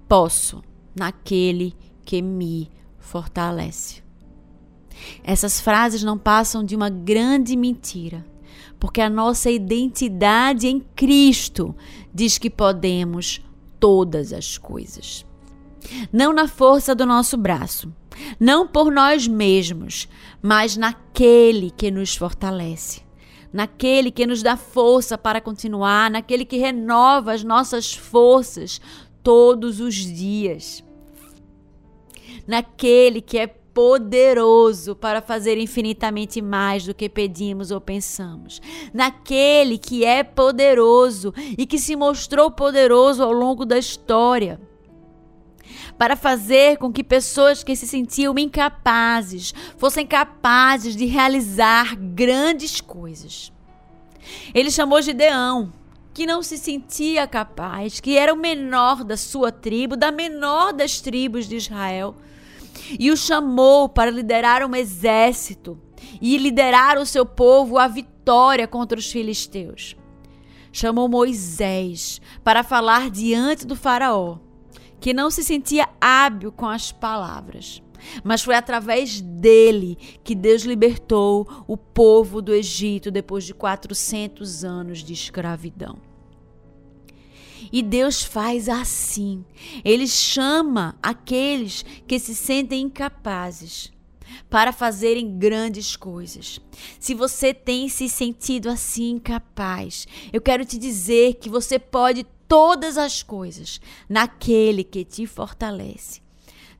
posso 0.08 0.63
naquele 0.95 1.75
que 2.03 2.23
me 2.23 2.71
fortalece. 2.97 4.03
Essas 5.23 5.62
frases 5.62 6.01
não 6.01 6.17
passam 6.17 6.63
de 6.63 6.75
uma 6.75 6.89
grande 6.89 7.55
mentira, 7.55 8.25
porque 8.79 8.99
a 8.99 9.12
nossa 9.12 9.51
identidade 9.51 10.65
em 10.67 10.79
Cristo 10.79 11.75
diz 12.12 12.39
que 12.39 12.49
podemos 12.49 13.41
todas 13.79 14.34
as 14.34 14.58
coisas. 14.58 15.23
Não 16.12 16.34
na 16.34 16.47
força 16.47 16.95
do 16.95 17.05
nosso 17.05 17.38
braço, 17.38 17.93
não 18.39 18.67
por 18.67 18.91
nós 18.91 19.27
mesmos, 19.27 20.10
mas 20.41 20.75
naquele 20.75 21.69
que 21.69 21.91
nos 21.91 22.15
fortalece, 22.15 23.05
naquele 23.56 24.12
que 24.12 24.28
nos 24.28 24.44
dá 24.44 24.58
força 24.58 25.18
para 25.18 25.39
continuar, 25.39 26.12
naquele 26.12 26.44
que 26.44 26.58
renova 26.58 27.32
as 27.32 27.41
nossas 27.41 27.94
forças 27.94 28.82
todos 29.24 29.80
os 29.80 29.96
dias, 29.96 30.84
naquele 32.46 33.22
que 33.22 33.38
é 33.38 33.48
poderoso 33.48 34.94
para 34.94 35.22
fazer 35.22 35.58
infinitamente 35.58 36.41
mais 36.41 36.86
do 36.86 36.94
que 36.94 37.08
pedimos 37.08 37.72
ou 37.72 37.80
pensamos. 37.80 38.62
Naquele 38.94 39.78
que 39.78 40.04
é 40.04 40.22
poderoso 40.22 41.34
e 41.58 41.65
que 41.65 41.80
se 41.80 41.96
mostrou 41.96 42.52
poderoso 42.52 43.24
ao 43.24 43.32
longo 43.32 43.65
da 43.65 43.78
história. 43.78 44.60
Para 45.97 46.15
fazer 46.15 46.78
com 46.78 46.91
que 46.91 47.04
pessoas 47.04 47.63
que 47.63 47.75
se 47.75 47.88
sentiam 47.88 48.38
incapazes 48.38 49.54
fossem 49.78 50.06
capazes 50.06 50.95
de 50.95 51.06
realizar 51.06 51.95
grandes 51.95 52.82
coisas. 52.82 53.51
Ele 54.54 54.71
chamou 54.71 55.01
Gideão, 55.01 55.71
que 56.13 56.25
não 56.25 56.41
se 56.41 56.58
sentia 56.58 57.28
capaz, 57.28 57.99
que 57.99 58.17
era 58.17 58.34
o 58.34 58.38
menor 58.38 59.04
da 59.04 59.17
sua 59.17 59.51
tribo, 59.51 59.95
da 59.95 60.12
menor 60.12 60.73
das 60.73 61.01
tribos 61.01 61.47
de 61.47 61.58
Israel 61.58 62.15
e 62.99 63.12
o 63.12 63.17
chamou 63.17 63.89
para 63.89 64.12
liderar 64.12 64.63
um 64.63 64.75
exército 64.75 65.80
e 66.21 66.38
liderar 66.38 66.97
o 66.97 67.06
seu 67.06 67.25
povo 67.25 67.78
à 67.78 67.88
vitória 67.88 68.67
contra 68.67 68.99
os 68.99 69.12
filisteus. 69.12 69.95
Chamou 70.71 71.08
Moisés 71.08 72.21
para 72.43 72.63
falar 72.63 73.10
diante 73.10 73.65
do 73.65 73.75
Faraó, 73.75 74.38
que 75.06 75.13
não 75.13 75.30
se 75.30 75.44
sentia 75.44 75.88
hábil 76.02 76.52
com 76.52 76.65
as 76.65 76.91
palavras. 76.91 77.80
Mas 78.24 78.41
foi 78.41 78.56
através 78.56 79.22
dele 79.22 80.00
que 80.24 80.34
Deus 80.34 80.63
libertou 80.63 81.48
o 81.68 81.78
povo 81.78 82.41
do 82.41 82.52
Egito 82.52 83.12
depois 83.12 83.44
de 83.44 83.54
400 83.54 84.63
anos 84.63 85.04
de 85.04 85.13
escravidão. 85.13 86.00
E 87.72 87.84
Deus 87.84 88.24
faz 88.24 88.68
assim. 88.68 89.46
Ele 89.84 90.08
chama 90.08 90.98
aqueles 91.04 91.86
que 92.08 92.18
se 92.18 92.34
sentem 92.34 92.82
incapazes 92.82 93.94
para 94.50 94.74
fazerem 94.74 95.38
grandes 95.38 95.96
coisas. 95.96 96.60
Se 97.00 97.13
você 97.13 97.54
tem 97.54 97.88
se 97.89 98.10
sentido 98.10 98.70
assim 98.70 99.12
incapaz, 99.12 100.08
eu 100.34 100.41
quero 100.41 100.65
te 100.65 100.80
dizer 100.80 101.36
que 101.36 101.48
você 101.48 101.78
pode 101.78 102.26
todas 102.47 102.97
as 102.97 103.23
coisas 103.23 103.79
naquele 104.10 104.84
que 104.84 105.03
te 105.03 105.25
fortalece. 105.25 106.21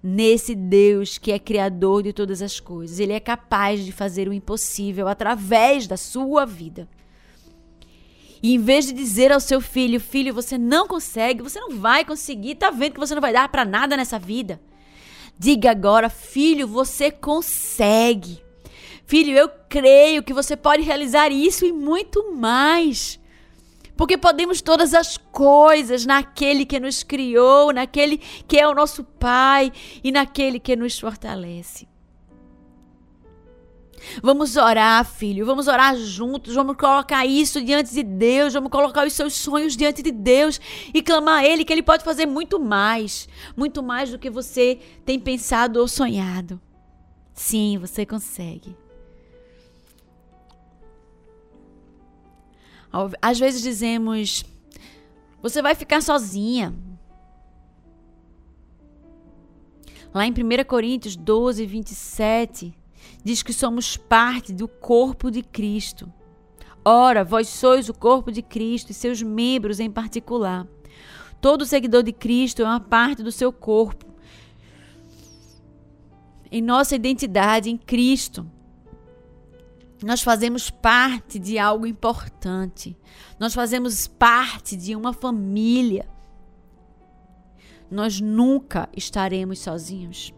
Nesse 0.01 0.54
Deus 0.54 1.17
que 1.17 1.32
é 1.32 1.39
criador 1.39 2.04
de 2.04 2.13
todas 2.13 2.41
as 2.41 2.60
coisas, 2.60 2.99
ele 2.99 3.13
é 3.13 3.19
capaz 3.19 3.84
de 3.84 3.91
fazer 3.91 4.28
o 4.28 4.34
impossível 4.34 5.08
através 5.08 5.88
da 5.88 5.97
sua 5.97 6.45
vida. 6.45 6.88
E 8.43 8.54
em 8.54 8.60
vez 8.60 8.86
de 8.86 8.93
dizer 8.93 9.32
ao 9.32 9.39
seu 9.39 9.60
filho, 9.60 9.99
filho, 9.99 10.32
você 10.32 10.58
não 10.58 10.88
consegue, 10.88 11.41
você 11.41 11.60
não 11.60 11.80
vai 11.80 12.06
conseguir, 12.06 12.54
tá 12.54 12.69
vendo 12.69 12.93
que 12.93 12.99
você 12.99 13.15
não 13.15 13.21
vai 13.21 13.34
dar 13.34 13.49
para 13.49 13.65
nada 13.65 13.97
nessa 13.97 14.19
vida. 14.19 14.62
Diga 15.38 15.71
agora, 15.71 16.10
filho, 16.10 16.67
você 16.67 17.10
consegue. 17.10 18.43
Filho, 19.08 19.36
eu 19.36 19.49
creio 19.67 20.21
que 20.21 20.34
você 20.34 20.56
pode 20.56 20.84
realizar 20.84 21.32
isso 21.32 21.65
e 21.65 21.71
muito 21.71 22.32
mais. 22.34 23.19
Porque 23.95 24.17
podemos 24.17 24.62
todas 24.62 24.93
as 24.93 25.17
coisas 25.17 26.05
naquele 26.05 26.65
que 26.65 26.79
nos 26.79 27.03
criou, 27.03 27.71
naquele 27.71 28.17
que 28.47 28.58
é 28.58 28.67
o 28.67 28.73
nosso 28.73 29.03
Pai 29.03 29.71
e 30.03 30.12
naquele 30.12 30.60
que 30.60 30.75
nos 30.75 30.99
fortalece. 30.99 31.88
Vamos 34.21 34.55
orar, 34.55 35.05
filho. 35.05 35.45
Vamos 35.45 35.67
orar 35.67 35.95
juntos. 35.97 36.53
Vamos 36.53 36.75
colocar 36.77 37.25
isso 37.25 37.62
diante 37.62 37.93
de 37.93 38.03
Deus. 38.03 38.53
Vamos 38.53 38.69
colocar 38.69 39.05
os 39.05 39.13
seus 39.13 39.34
sonhos 39.34 39.75
diante 39.75 40.01
de 40.01 40.12
Deus 40.12 40.60
e 40.93 41.01
clamar 41.01 41.39
a 41.39 41.45
Ele 41.45 41.65
que 41.65 41.73
Ele 41.73 41.84
pode 41.84 42.03
fazer 42.03 42.25
muito 42.25 42.60
mais. 42.60 43.27
Muito 43.55 43.81
mais 43.81 44.12
do 44.12 44.19
que 44.19 44.29
você 44.29 44.79
tem 45.05 45.19
pensado 45.19 45.79
ou 45.79 45.88
sonhado. 45.88 46.60
Sim, 47.34 47.77
você 47.77 48.05
consegue. 48.05 48.75
Às 53.21 53.39
vezes 53.39 53.62
dizemos: 53.62 54.45
Você 55.41 55.62
vai 55.62 55.75
ficar 55.75 56.01
sozinha. 56.01 56.73
Lá 60.13 60.25
em 60.25 60.31
1 60.31 60.63
Coríntios 60.65 61.15
12, 61.15 61.65
27 61.65 62.73
diz 63.23 63.43
que 63.43 63.51
somos 63.51 63.97
parte 63.97 64.53
do 64.53 64.67
corpo 64.67 65.29
de 65.29 65.41
Cristo. 65.41 66.12
Ora, 66.86 67.23
vós 67.23 67.49
sois 67.49 67.89
o 67.89 67.93
corpo 67.93 68.31
de 68.31 68.41
Cristo 68.41 68.91
e 68.91 68.93
seus 68.93 69.21
membros 69.21 69.79
em 69.79 69.91
particular. 69.91 70.65
Todo 71.41 71.65
seguidor 71.65 72.03
de 72.03 72.13
Cristo 72.13 72.62
é 72.62 72.65
uma 72.65 72.79
parte 72.79 73.21
do 73.21 73.31
seu 73.31 73.51
corpo. 73.51 74.05
Em 76.50 76.62
nossa 76.62 76.96
identidade 76.96 77.69
em 77.69 77.77
Cristo, 77.77 78.50
nós 80.06 80.21
fazemos 80.21 80.69
parte 80.69 81.39
de 81.39 81.58
algo 81.58 81.87
importante. 81.87 82.95
Nós 83.39 83.56
fazemos 83.56 84.06
parte 84.06 84.77
de 84.77 84.95
uma 84.95 85.12
família. 85.12 86.08
Nós 87.89 88.21
nunca 88.21 88.87
estaremos 88.95 89.58
sozinhos. 89.58 90.31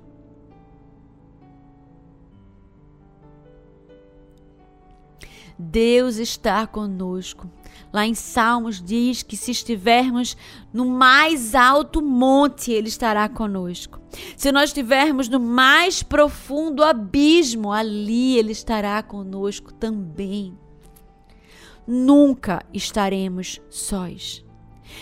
Deus 5.60 6.16
está 6.16 6.66
conosco. 6.66 7.52
Lá 7.98 8.06
em 8.06 8.14
Salmos 8.14 8.80
diz 8.80 9.24
que 9.24 9.36
se 9.36 9.50
estivermos 9.50 10.38
no 10.72 10.86
mais 10.86 11.56
alto 11.56 12.00
monte, 12.00 12.72
Ele 12.72 12.90
estará 12.90 13.28
conosco. 13.28 14.00
Se 14.36 14.52
nós 14.52 14.70
estivermos 14.70 15.28
no 15.28 15.40
mais 15.40 16.04
profundo 16.04 16.84
abismo, 16.84 17.72
ali 17.72 18.38
Ele 18.38 18.52
estará 18.52 19.02
conosco 19.02 19.74
também. 19.74 20.56
Nunca 21.88 22.64
estaremos 22.72 23.60
sós. 23.68 24.46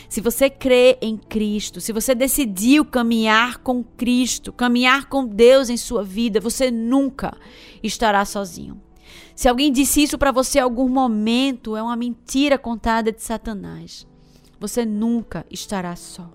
Se 0.08 0.22
você 0.22 0.50
crê 0.50 0.98
em 1.02 1.18
Cristo, 1.18 1.82
se 1.82 1.92
você 1.92 2.16
decidiu 2.16 2.86
caminhar 2.86 3.58
com 3.58 3.84
Cristo, 3.84 4.54
caminhar 4.54 5.10
com 5.10 5.28
Deus 5.28 5.70
em 5.70 5.76
sua 5.76 6.02
vida, 6.02 6.40
você 6.40 6.72
nunca 6.72 7.36
estará 7.84 8.24
sozinho. 8.24 8.85
Se 9.36 9.50
alguém 9.50 9.72
disse 9.72 10.02
isso 10.02 10.18
para 10.18 10.32
você 10.32 10.60
em 10.60 10.62
algum 10.62 10.88
momento, 10.88 11.76
é 11.76 11.84
uma 11.84 11.96
mentira 11.96 12.58
contada 12.58 13.12
de 13.12 13.22
Satanás. 13.22 14.08
Você 14.60 14.86
nunca 14.86 15.46
estará 15.52 15.94
só. 15.98 16.32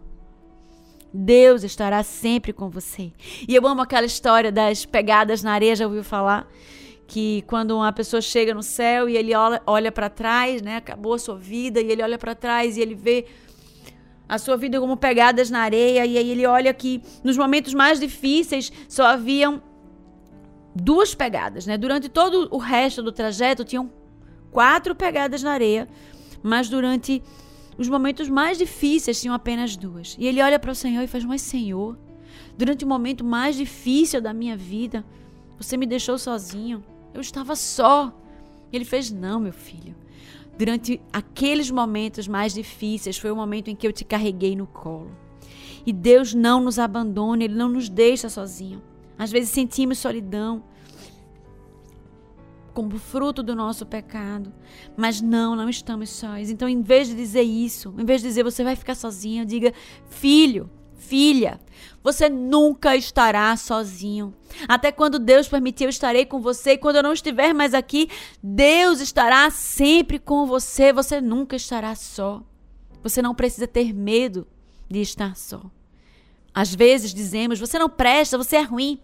Deus 1.13 1.65
estará 1.65 2.03
sempre 2.03 2.53
com 2.53 2.69
você. 2.69 3.11
E 3.49 3.55
eu 3.55 3.67
amo 3.67 3.81
aquela 3.81 4.07
história 4.07 4.53
das 4.53 4.85
pegadas 4.85 5.43
na 5.43 5.53
areia, 5.53 5.75
já 5.75 5.87
ouviu 5.87 6.05
falar? 6.05 6.47
Que 7.07 7.43
quando 7.47 7.75
uma 7.75 7.93
pessoa 7.93 8.21
chega 8.21 8.55
no 8.55 8.63
céu 8.63 9.09
e 9.09 9.17
ele 9.17 9.35
olha, 9.35 9.63
olha 9.67 9.91
para 9.91 10.11
trás, 10.11 10.61
né? 10.61 10.77
Acabou 10.77 11.15
a 11.15 11.19
sua 11.19 11.37
vida, 11.37 11.81
e 11.81 11.91
ele 11.91 12.03
olha 12.03 12.19
para 12.19 12.35
trás 12.35 12.77
e 12.77 12.81
ele 12.81 12.95
vê 12.95 13.27
a 14.29 14.39
sua 14.39 14.57
vida 14.57 14.79
como 14.79 14.97
pegadas 14.97 15.51
na 15.51 15.61
areia, 15.61 16.07
e 16.07 16.17
aí 16.17 16.31
ele 16.31 16.47
olha 16.47 16.73
que 16.73 17.03
nos 17.25 17.37
momentos 17.37 17.75
mais 17.75 17.99
difíceis 17.99 18.71
só 18.89 19.07
haviam 19.07 19.61
duas 20.75 21.15
pegadas, 21.15 21.67
né? 21.67 21.77
Durante 21.77 22.09
todo 22.09 22.49
o 22.51 22.59
resto 22.59 23.03
do 23.03 23.13
trajeto 23.13 23.65
tinham 23.65 23.91
quatro 24.51 24.95
pegadas 24.95 25.43
na 25.43 25.53
areia, 25.53 25.89
mas 26.43 26.69
durante 26.69 27.23
os 27.79 27.89
momentos 27.89 28.29
mais 28.29 28.59
difíceis 28.59 29.21
tinham 29.21 29.35
apenas 29.35 29.77
duas. 29.77 30.17
E 30.19 30.27
ele 30.27 30.43
olha 30.43 30.59
para 30.59 30.71
o 30.71 30.75
Senhor 30.75 31.03
e 31.03 31.07
faz: 31.07 31.25
Mas, 31.25 31.43
Senhor, 31.43 31.99
durante 32.57 32.85
o 32.85 32.89
momento 32.89 33.25
mais 33.25 33.57
difícil 33.57 34.21
da 34.21 34.33
minha 34.33 34.57
vida, 34.57 35.05
você 35.59 35.77
me 35.77 35.87
deixou 35.87 36.19
sozinho. 36.19 36.85
Eu 37.13 37.21
estava 37.21 37.57
só. 37.57 38.15
E 38.73 38.77
ele 38.77 38.85
fez: 38.85 39.11
Não, 39.11 39.41
meu 39.41 39.53
filho. 39.53 39.95
Durante 40.59 41.01
aqueles 41.11 41.71
momentos 41.71 42.29
mais 42.29 42.53
difíceis, 42.53 43.17
foi 43.17 43.31
o 43.31 43.37
momento 43.37 43.69
em 43.69 43.75
que 43.75 43.87
eu 43.87 43.93
te 43.93 44.05
carreguei 44.05 44.55
no 44.55 44.67
colo. 44.67 45.11
E 45.87 45.93
Deus 45.93 46.35
não 46.35 46.61
nos 46.61 46.79
abandona, 46.79 47.45
Ele 47.45 47.55
não 47.55 47.71
nos 47.71 47.89
deixa 47.89 48.29
sozinho. 48.29 48.83
Às 49.21 49.31
vezes 49.31 49.51
sentimos 49.51 49.99
solidão 49.99 50.65
como 52.73 52.97
fruto 52.97 53.43
do 53.43 53.55
nosso 53.55 53.85
pecado. 53.85 54.51
Mas 54.97 55.21
não, 55.21 55.55
não 55.55 55.69
estamos 55.69 56.09
sós. 56.09 56.49
Então, 56.49 56.67
em 56.67 56.81
vez 56.81 57.07
de 57.07 57.15
dizer 57.15 57.43
isso, 57.43 57.95
em 57.99 58.05
vez 58.07 58.23
de 58.23 58.29
dizer 58.29 58.43
você 58.43 58.65
vai 58.65 58.75
ficar 58.75 58.95
sozinho, 58.95 59.45
diga: 59.45 59.75
filho, 60.09 60.71
filha, 60.95 61.61
você 62.03 62.31
nunca 62.31 62.97
estará 62.97 63.55
sozinho. 63.59 64.33
Até 64.67 64.91
quando 64.91 65.19
Deus 65.19 65.47
permitir, 65.47 65.85
eu 65.85 65.91
estarei 65.91 66.25
com 66.25 66.41
você. 66.41 66.73
E 66.73 66.79
quando 66.79 66.97
eu 66.97 67.03
não 67.03 67.13
estiver 67.13 67.53
mais 67.53 67.75
aqui, 67.75 68.09
Deus 68.43 69.03
estará 69.03 69.51
sempre 69.51 70.19
com 70.19 70.47
você. 70.47 70.95
Você 70.95 71.21
nunca 71.21 71.57
estará 71.57 71.95
só. 71.95 72.43
Você 73.03 73.21
não 73.21 73.35
precisa 73.35 73.69
ter 73.69 73.93
medo 73.93 74.47
de 74.89 75.03
estar 75.03 75.37
só. 75.37 75.61
Às 76.55 76.75
vezes 76.75 77.15
dizemos: 77.15 77.61
você 77.61 77.79
não 77.79 77.89
presta, 77.89 78.39
você 78.39 78.57
é 78.57 78.63
ruim. 78.63 78.99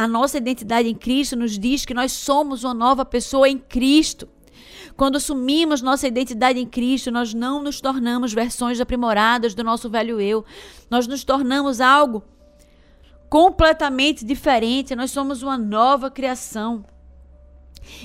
A 0.00 0.08
nossa 0.08 0.38
identidade 0.38 0.88
em 0.88 0.94
Cristo 0.94 1.36
nos 1.36 1.58
diz 1.58 1.84
que 1.84 1.92
nós 1.92 2.12
somos 2.12 2.64
uma 2.64 2.72
nova 2.72 3.04
pessoa 3.04 3.46
em 3.46 3.58
Cristo. 3.58 4.26
Quando 4.96 5.16
assumimos 5.16 5.82
nossa 5.82 6.08
identidade 6.08 6.58
em 6.58 6.66
Cristo, 6.66 7.10
nós 7.10 7.34
não 7.34 7.62
nos 7.62 7.82
tornamos 7.82 8.32
versões 8.32 8.80
aprimoradas 8.80 9.54
do 9.54 9.62
nosso 9.62 9.90
velho 9.90 10.18
eu. 10.18 10.42
Nós 10.88 11.06
nos 11.06 11.22
tornamos 11.22 11.82
algo 11.82 12.24
completamente 13.28 14.24
diferente. 14.24 14.96
Nós 14.96 15.10
somos 15.10 15.42
uma 15.42 15.58
nova 15.58 16.10
criação. 16.10 16.82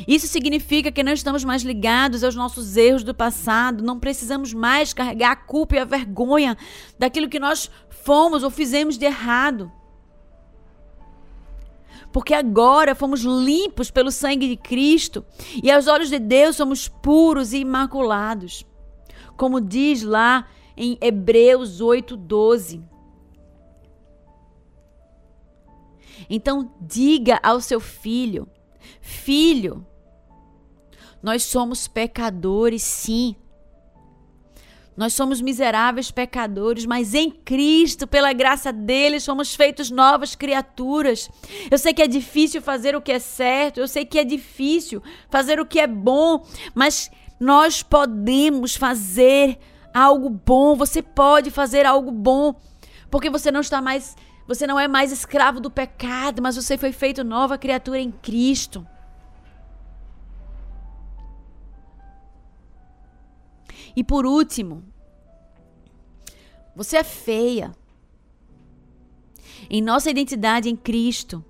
Isso 0.05 0.27
significa 0.27 0.91
que 0.91 1.01
não 1.01 1.13
estamos 1.13 1.45
mais 1.45 1.63
ligados 1.63 2.25
aos 2.25 2.35
nossos 2.35 2.75
erros 2.75 3.05
do 3.05 3.15
passado, 3.15 3.81
não 3.81 4.01
precisamos 4.01 4.53
mais 4.53 4.91
carregar 4.93 5.31
a 5.31 5.35
culpa 5.37 5.75
e 5.75 5.79
a 5.79 5.85
vergonha 5.85 6.57
daquilo 6.99 7.29
que 7.29 7.39
nós 7.39 7.71
fomos 7.87 8.43
ou 8.43 8.49
fizemos 8.49 8.97
de 8.97 9.05
errado 9.05 9.71
porque 12.15 12.33
agora 12.33 12.95
fomos 12.95 13.23
limpos 13.23 13.91
pelo 13.91 14.09
sangue 14.09 14.47
de 14.47 14.55
Cristo 14.55 15.25
e 15.61 15.69
aos 15.69 15.85
olhos 15.85 16.07
de 16.07 16.17
Deus 16.17 16.55
somos 16.55 16.87
puros 16.87 17.51
e 17.51 17.57
imaculados. 17.57 18.65
Como 19.35 19.59
diz 19.59 20.01
lá 20.01 20.47
em 20.77 20.97
Hebreus 21.01 21.81
8:12. 21.81 22.81
Então 26.29 26.73
diga 26.79 27.37
ao 27.43 27.59
seu 27.59 27.81
filho: 27.81 28.47
Filho, 29.01 29.85
nós 31.21 31.43
somos 31.43 31.85
pecadores, 31.85 32.81
sim. 32.81 33.35
Nós 34.97 35.13
somos 35.13 35.41
miseráveis 35.41 36.09
pecadores, 36.09 36.85
mas 36.85 37.13
em 37.13 37.29
Cristo, 37.29 38.07
pela 38.07 38.31
graça 38.31 38.71
dele, 38.71 39.19
somos 39.19 39.53
feitos 39.53 39.91
novas 39.91 40.35
criaturas. 40.35 41.29
Eu 41.69 41.77
sei 41.77 41.93
que 41.93 42.01
é 42.01 42.07
difícil 42.07 42.61
fazer 42.61 42.95
o 42.95 43.01
que 43.01 43.11
é 43.11 43.19
certo, 43.19 43.79
eu 43.79 43.87
sei 43.87 44.05
que 44.05 44.17
é 44.17 44.23
difícil 44.23 45.03
fazer 45.29 45.59
o 45.59 45.65
que 45.65 45.79
é 45.81 45.87
bom, 45.87 46.45
mas 46.73 47.11
nós 47.37 47.83
podemos 47.83 48.75
fazer 48.75 49.59
algo 49.93 50.29
bom. 50.29 50.75
Você 50.75 51.01
pode 51.01 51.51
fazer 51.51 51.85
algo 51.85 52.11
bom, 52.11 52.55
porque 53.11 53.29
você 53.29 53.51
não 53.51 53.59
está 53.59 53.81
mais, 53.81 54.15
você 54.47 54.65
não 54.65 54.79
é 54.79 54.87
mais 54.87 55.11
escravo 55.11 55.59
do 55.59 55.69
pecado, 55.69 56.41
mas 56.41 56.55
você 56.55 56.77
foi 56.77 56.93
feito 56.93 57.21
nova 57.21 57.57
criatura 57.57 57.99
em 57.99 58.11
Cristo. 58.11 58.87
E 63.95 64.03
por 64.03 64.25
último, 64.25 64.83
você 66.75 66.97
é 66.97 67.03
feia. 67.03 67.71
Em 69.69 69.81
nossa 69.81 70.11
identidade 70.11 70.69
em 70.69 70.75
Cristo, 70.75 71.43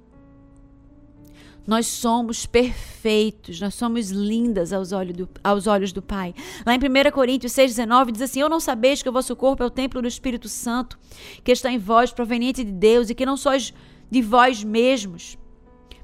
nós 1.68 1.88
somos 1.88 2.46
perfeitos, 2.46 3.60
nós 3.60 3.74
somos 3.74 4.12
lindas 4.12 4.72
aos 4.72 4.92
olhos 4.92 5.16
do, 5.16 5.30
aos 5.44 5.66
olhos 5.66 5.92
do 5.92 6.02
Pai. 6.02 6.36
Lá 6.64 6.76
em 6.76 6.78
1 6.78 7.12
Coríntios 7.12 7.54
6,19 7.54 8.12
diz 8.12 8.22
assim: 8.22 8.42
Eu 8.42 8.50
não 8.50 8.60
sabeis 8.60 9.02
que 9.02 9.10
o 9.10 9.12
vosso 9.12 9.36
corpo 9.36 9.64
é 9.64 9.66
o 9.66 9.72
templo 9.72 10.02
do 10.02 10.08
Espírito 10.08 10.48
Santo, 10.48 11.00
que 11.44 11.52
está 11.52 11.72
em 11.72 11.80
vós, 11.80 12.12
proveniente 12.12 12.64
de 12.64 12.72
Deus, 12.72 13.10
e 13.10 13.16
que 13.16 13.26
não 13.26 13.36
sois 13.36 13.74
de 14.12 14.22
vós 14.22 14.64
mesmos, 14.64 15.38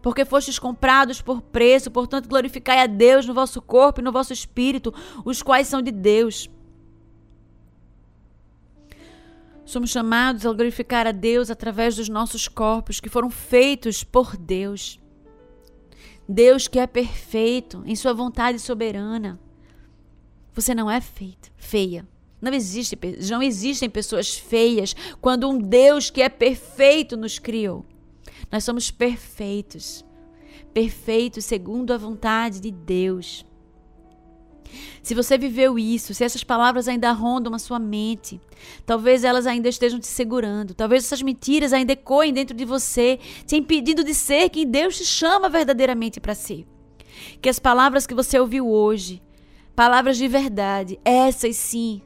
porque 0.01 0.25
fostes 0.25 0.57
comprados 0.57 1.21
por 1.21 1.41
preço, 1.41 1.91
portanto 1.91 2.27
glorificai 2.27 2.79
a 2.79 2.87
Deus 2.87 3.25
no 3.25 3.33
vosso 3.33 3.61
corpo 3.61 4.01
e 4.01 4.03
no 4.03 4.11
vosso 4.11 4.33
espírito, 4.33 4.93
os 5.23 5.41
quais 5.41 5.67
são 5.67 5.81
de 5.81 5.91
Deus. 5.91 6.49
Somos 9.63 9.91
chamados 9.91 10.45
a 10.45 10.51
glorificar 10.51 11.07
a 11.07 11.11
Deus 11.11 11.49
através 11.49 11.95
dos 11.95 12.09
nossos 12.09 12.47
corpos 12.47 12.99
que 12.99 13.07
foram 13.07 13.29
feitos 13.29 14.03
por 14.03 14.35
Deus. 14.35 14.99
Deus 16.27 16.67
que 16.67 16.79
é 16.79 16.87
perfeito 16.87 17.83
em 17.85 17.95
sua 17.95 18.13
vontade 18.13 18.59
soberana. 18.59 19.39
Você 20.53 20.75
não 20.75 20.89
é 20.89 20.99
feito, 20.99 21.51
feia. 21.55 22.05
Não 22.41 22.51
existe, 22.51 22.97
não 23.29 23.41
existem 23.41 23.89
pessoas 23.89 24.35
feias 24.35 24.95
quando 25.21 25.47
um 25.47 25.57
Deus 25.57 26.09
que 26.09 26.21
é 26.21 26.27
perfeito 26.27 27.15
nos 27.15 27.37
criou. 27.37 27.85
Nós 28.51 28.63
somos 28.63 28.91
perfeitos. 28.91 30.05
Perfeitos 30.73 31.45
segundo 31.45 31.93
a 31.93 31.97
vontade 31.97 32.59
de 32.59 32.71
Deus. 32.71 33.45
Se 35.01 35.15
você 35.15 35.37
viveu 35.37 35.77
isso, 35.77 36.13
se 36.13 36.23
essas 36.23 36.43
palavras 36.43 36.87
ainda 36.87 37.11
rondam 37.11 37.53
a 37.53 37.59
sua 37.59 37.79
mente, 37.79 38.39
talvez 38.85 39.23
elas 39.23 39.45
ainda 39.45 39.67
estejam 39.67 39.99
te 39.99 40.07
segurando, 40.07 40.73
talvez 40.73 41.03
essas 41.03 41.21
mentiras 41.21 41.73
ainda 41.73 41.93
ecoem 41.93 42.31
dentro 42.31 42.55
de 42.55 42.63
você, 42.63 43.19
te 43.45 43.55
impedindo 43.55 44.03
de 44.03 44.13
ser 44.13 44.49
quem 44.49 44.67
Deus 44.67 44.97
te 44.97 45.05
chama 45.05 45.49
verdadeiramente 45.49 46.19
para 46.19 46.35
ser. 46.35 46.65
Que 47.41 47.49
as 47.49 47.59
palavras 47.59 48.07
que 48.07 48.13
você 48.13 48.39
ouviu 48.39 48.69
hoje, 48.69 49.21
palavras 49.75 50.17
de 50.17 50.27
verdade, 50.27 50.99
essas 51.03 51.55
sim, 51.55 52.01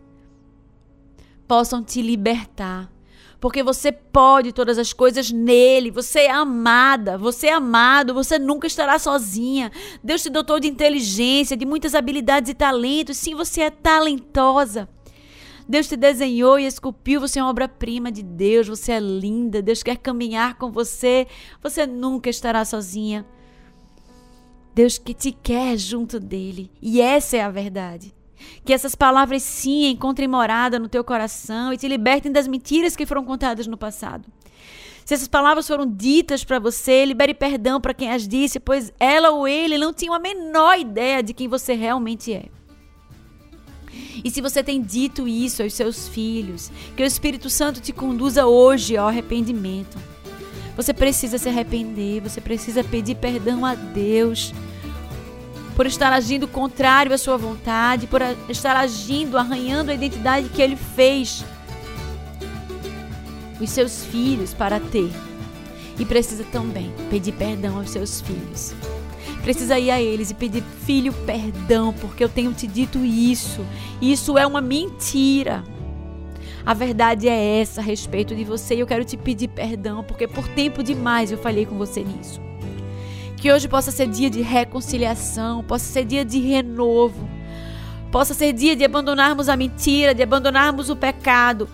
possam 1.47 1.83
te 1.83 2.01
libertar 2.01 2.91
porque 3.39 3.61
você 3.63 3.91
pode 3.91 4.51
todas 4.51 4.77
as 4.77 4.93
coisas 4.93 5.31
nele. 5.31 5.91
Você 5.91 6.21
é 6.21 6.31
amada, 6.31 7.17
você 7.17 7.47
é 7.47 7.53
amado, 7.53 8.13
você 8.13 8.39
nunca 8.39 8.67
estará 8.67 8.97
sozinha. 8.97 9.71
Deus 10.03 10.23
te 10.23 10.29
dotou 10.29 10.59
de 10.59 10.67
inteligência, 10.67 11.57
de 11.57 11.65
muitas 11.65 11.95
habilidades 11.95 12.49
e 12.49 12.53
talentos. 12.53 13.17
Sim, 13.17 13.35
você 13.35 13.61
é 13.61 13.69
talentosa. 13.69 14.89
Deus 15.67 15.87
te 15.87 15.95
desenhou 15.95 16.59
e 16.59 16.65
esculpiu, 16.65 17.19
você 17.19 17.39
é 17.39 17.43
uma 17.43 17.49
obra-prima 17.49 18.11
de 18.11 18.21
Deus, 18.21 18.67
você 18.67 18.93
é 18.93 18.99
linda, 18.99 19.63
Deus 19.63 19.81
quer 19.81 19.97
caminhar 19.97 20.59
com 20.59 20.71
você, 20.71 21.25
você 21.61 21.87
nunca 21.87 22.29
estará 22.29 22.63
sozinha. 22.63 23.25
Deus 24.75 24.99
que 24.99 25.13
te 25.13 25.31
quer 25.31 25.75
junto 25.77 26.19
dele, 26.19 26.69
e 26.79 27.01
essa 27.01 27.37
é 27.37 27.41
a 27.41 27.49
verdade. 27.49 28.14
Que 28.63 28.73
essas 28.73 28.95
palavras 28.95 29.43
sim 29.43 29.89
encontrem 29.89 30.27
morada 30.27 30.79
no 30.79 30.89
teu 30.89 31.03
coração 31.03 31.71
e 31.71 31.77
te 31.77 31.87
libertem 31.87 32.31
das 32.31 32.47
mentiras 32.47 32.95
que 32.95 33.05
foram 33.05 33.23
contadas 33.23 33.67
no 33.67 33.77
passado. 33.77 34.25
Se 35.05 35.13
essas 35.13 35.27
palavras 35.27 35.67
foram 35.67 35.85
ditas 35.85 36.43
para 36.43 36.57
você, 36.57 37.05
libere 37.05 37.33
perdão 37.33 37.79
para 37.79 37.93
quem 37.93 38.11
as 38.11 38.27
disse, 38.27 38.59
pois 38.59 38.91
ela 38.99 39.29
ou 39.29 39.47
ele 39.47 39.77
não 39.77 39.93
tinham 39.93 40.15
a 40.15 40.19
menor 40.19 40.79
ideia 40.79 41.21
de 41.21 41.31
quem 41.31 41.47
você 41.47 41.73
realmente 41.73 42.33
é. 42.33 42.45
E 44.23 44.31
se 44.31 44.41
você 44.41 44.63
tem 44.63 44.81
dito 44.81 45.27
isso 45.27 45.61
aos 45.61 45.73
seus 45.73 46.07
filhos, 46.07 46.71
que 46.97 47.03
o 47.03 47.05
Espírito 47.05 47.51
Santo 47.51 47.79
te 47.79 47.93
conduza 47.93 48.47
hoje 48.47 48.97
ao 48.97 49.07
arrependimento. 49.07 49.97
Você 50.75 50.93
precisa 50.93 51.37
se 51.37 51.47
arrepender, 51.47 52.21
você 52.21 52.41
precisa 52.41 52.83
pedir 52.83 53.15
perdão 53.15 53.63
a 53.63 53.75
Deus 53.75 54.53
por 55.75 55.85
estar 55.85 56.13
agindo 56.13 56.47
contrário 56.47 57.13
à 57.13 57.17
sua 57.17 57.37
vontade, 57.37 58.07
por 58.07 58.21
estar 58.49 58.75
agindo, 58.77 59.37
arranhando 59.37 59.91
a 59.91 59.93
identidade 59.93 60.49
que 60.49 60.61
ele 60.61 60.75
fez 60.75 61.43
os 63.59 63.69
seus 63.69 64.05
filhos 64.05 64.53
para 64.53 64.79
ter. 64.79 65.11
E 65.99 66.05
precisa 66.05 66.43
também 66.45 66.93
pedir 67.09 67.33
perdão 67.33 67.77
aos 67.77 67.89
seus 67.89 68.21
filhos. 68.21 68.73
Precisa 69.41 69.77
ir 69.77 69.91
a 69.91 70.01
eles 70.01 70.31
e 70.31 70.33
pedir, 70.33 70.63
filho, 70.85 71.13
perdão, 71.25 71.93
porque 71.93 72.23
eu 72.23 72.29
tenho 72.29 72.51
te 72.51 72.65
dito 72.65 72.97
isso. 73.05 73.63
Isso 74.01 74.37
é 74.37 74.47
uma 74.47 74.59
mentira. 74.59 75.63
A 76.65 76.73
verdade 76.73 77.29
é 77.29 77.59
essa 77.59 77.79
a 77.79 77.83
respeito 77.83 78.35
de 78.35 78.43
você 78.43 78.75
e 78.75 78.79
eu 78.79 78.87
quero 78.87 79.05
te 79.05 79.15
pedir 79.15 79.49
perdão, 79.49 80.03
porque 80.03 80.27
por 80.27 80.47
tempo 80.47 80.81
demais 80.81 81.31
eu 81.31 81.37
falhei 81.37 81.65
com 81.65 81.77
você 81.77 82.03
nisso. 82.03 82.41
Que 83.37 83.51
hoje 83.51 83.67
possa 83.67 83.91
ser 83.91 84.07
dia 84.07 84.29
de 84.29 84.41
reconciliação, 84.41 85.63
possa 85.63 85.85
ser 85.85 86.05
dia 86.05 86.25
de 86.25 86.39
renovo, 86.39 87.29
possa 88.11 88.33
ser 88.33 88.53
dia 88.53 88.75
de 88.75 88.83
abandonarmos 88.83 89.49
a 89.49 89.55
mentira, 89.55 90.13
de 90.13 90.23
abandonarmos 90.23 90.89
o 90.89 90.95
pecado, 90.95 91.69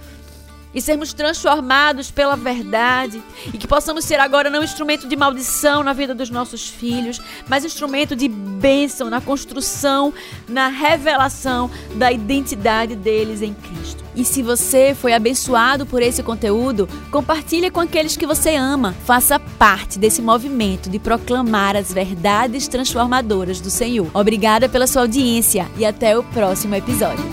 e 0.74 0.82
sermos 0.82 1.14
transformados 1.14 2.10
pela 2.10 2.36
verdade. 2.36 3.22
E 3.54 3.58
que 3.58 3.68
possamos 3.68 4.06
ser 4.06 4.20
agora 4.20 4.50
não 4.50 4.64
instrumento 4.64 5.08
de 5.08 5.16
maldição 5.16 5.84
na 5.84 5.94
vida 5.94 6.16
dos 6.16 6.30
nossos 6.30 6.68
filhos, 6.68 7.22
mas 7.48 7.66
instrumento 7.66 8.16
de 8.16 8.28
bênção 8.28 9.10
na 9.10 9.22
construção, 9.22 10.14
na 10.48 10.68
revelação 10.68 11.70
da 11.96 12.12
identidade 12.12 12.96
deles 12.96 13.42
em 13.42 13.54
Cristo. 13.54 14.01
E 14.16 14.26
se 14.26 14.42
você 14.42 14.94
foi 14.94 15.14
abençoado 15.14 15.86
por 15.86 16.02
esse 16.02 16.22
conteúdo, 16.22 16.88
compartilhe 17.12 17.70
com 17.70 17.80
aqueles 17.80 18.18
que 18.18 18.28
você 18.28 18.56
ama. 18.56 18.94
Faça 19.06 19.40
parte 19.40 19.98
desse 19.98 20.22
movimento 20.22 20.90
de 20.90 21.00
proclamar 21.00 21.76
as 21.76 21.94
verdades 21.94 22.68
transformadoras 22.68 23.62
do 23.62 23.70
Senhor. 23.70 24.10
Obrigada 24.14 24.68
pela 24.68 24.88
sua 24.88 25.04
audiência 25.04 25.68
e 25.78 25.86
até 25.86 26.18
o 26.18 26.24
próximo 26.24 26.76
episódio. 26.76 27.24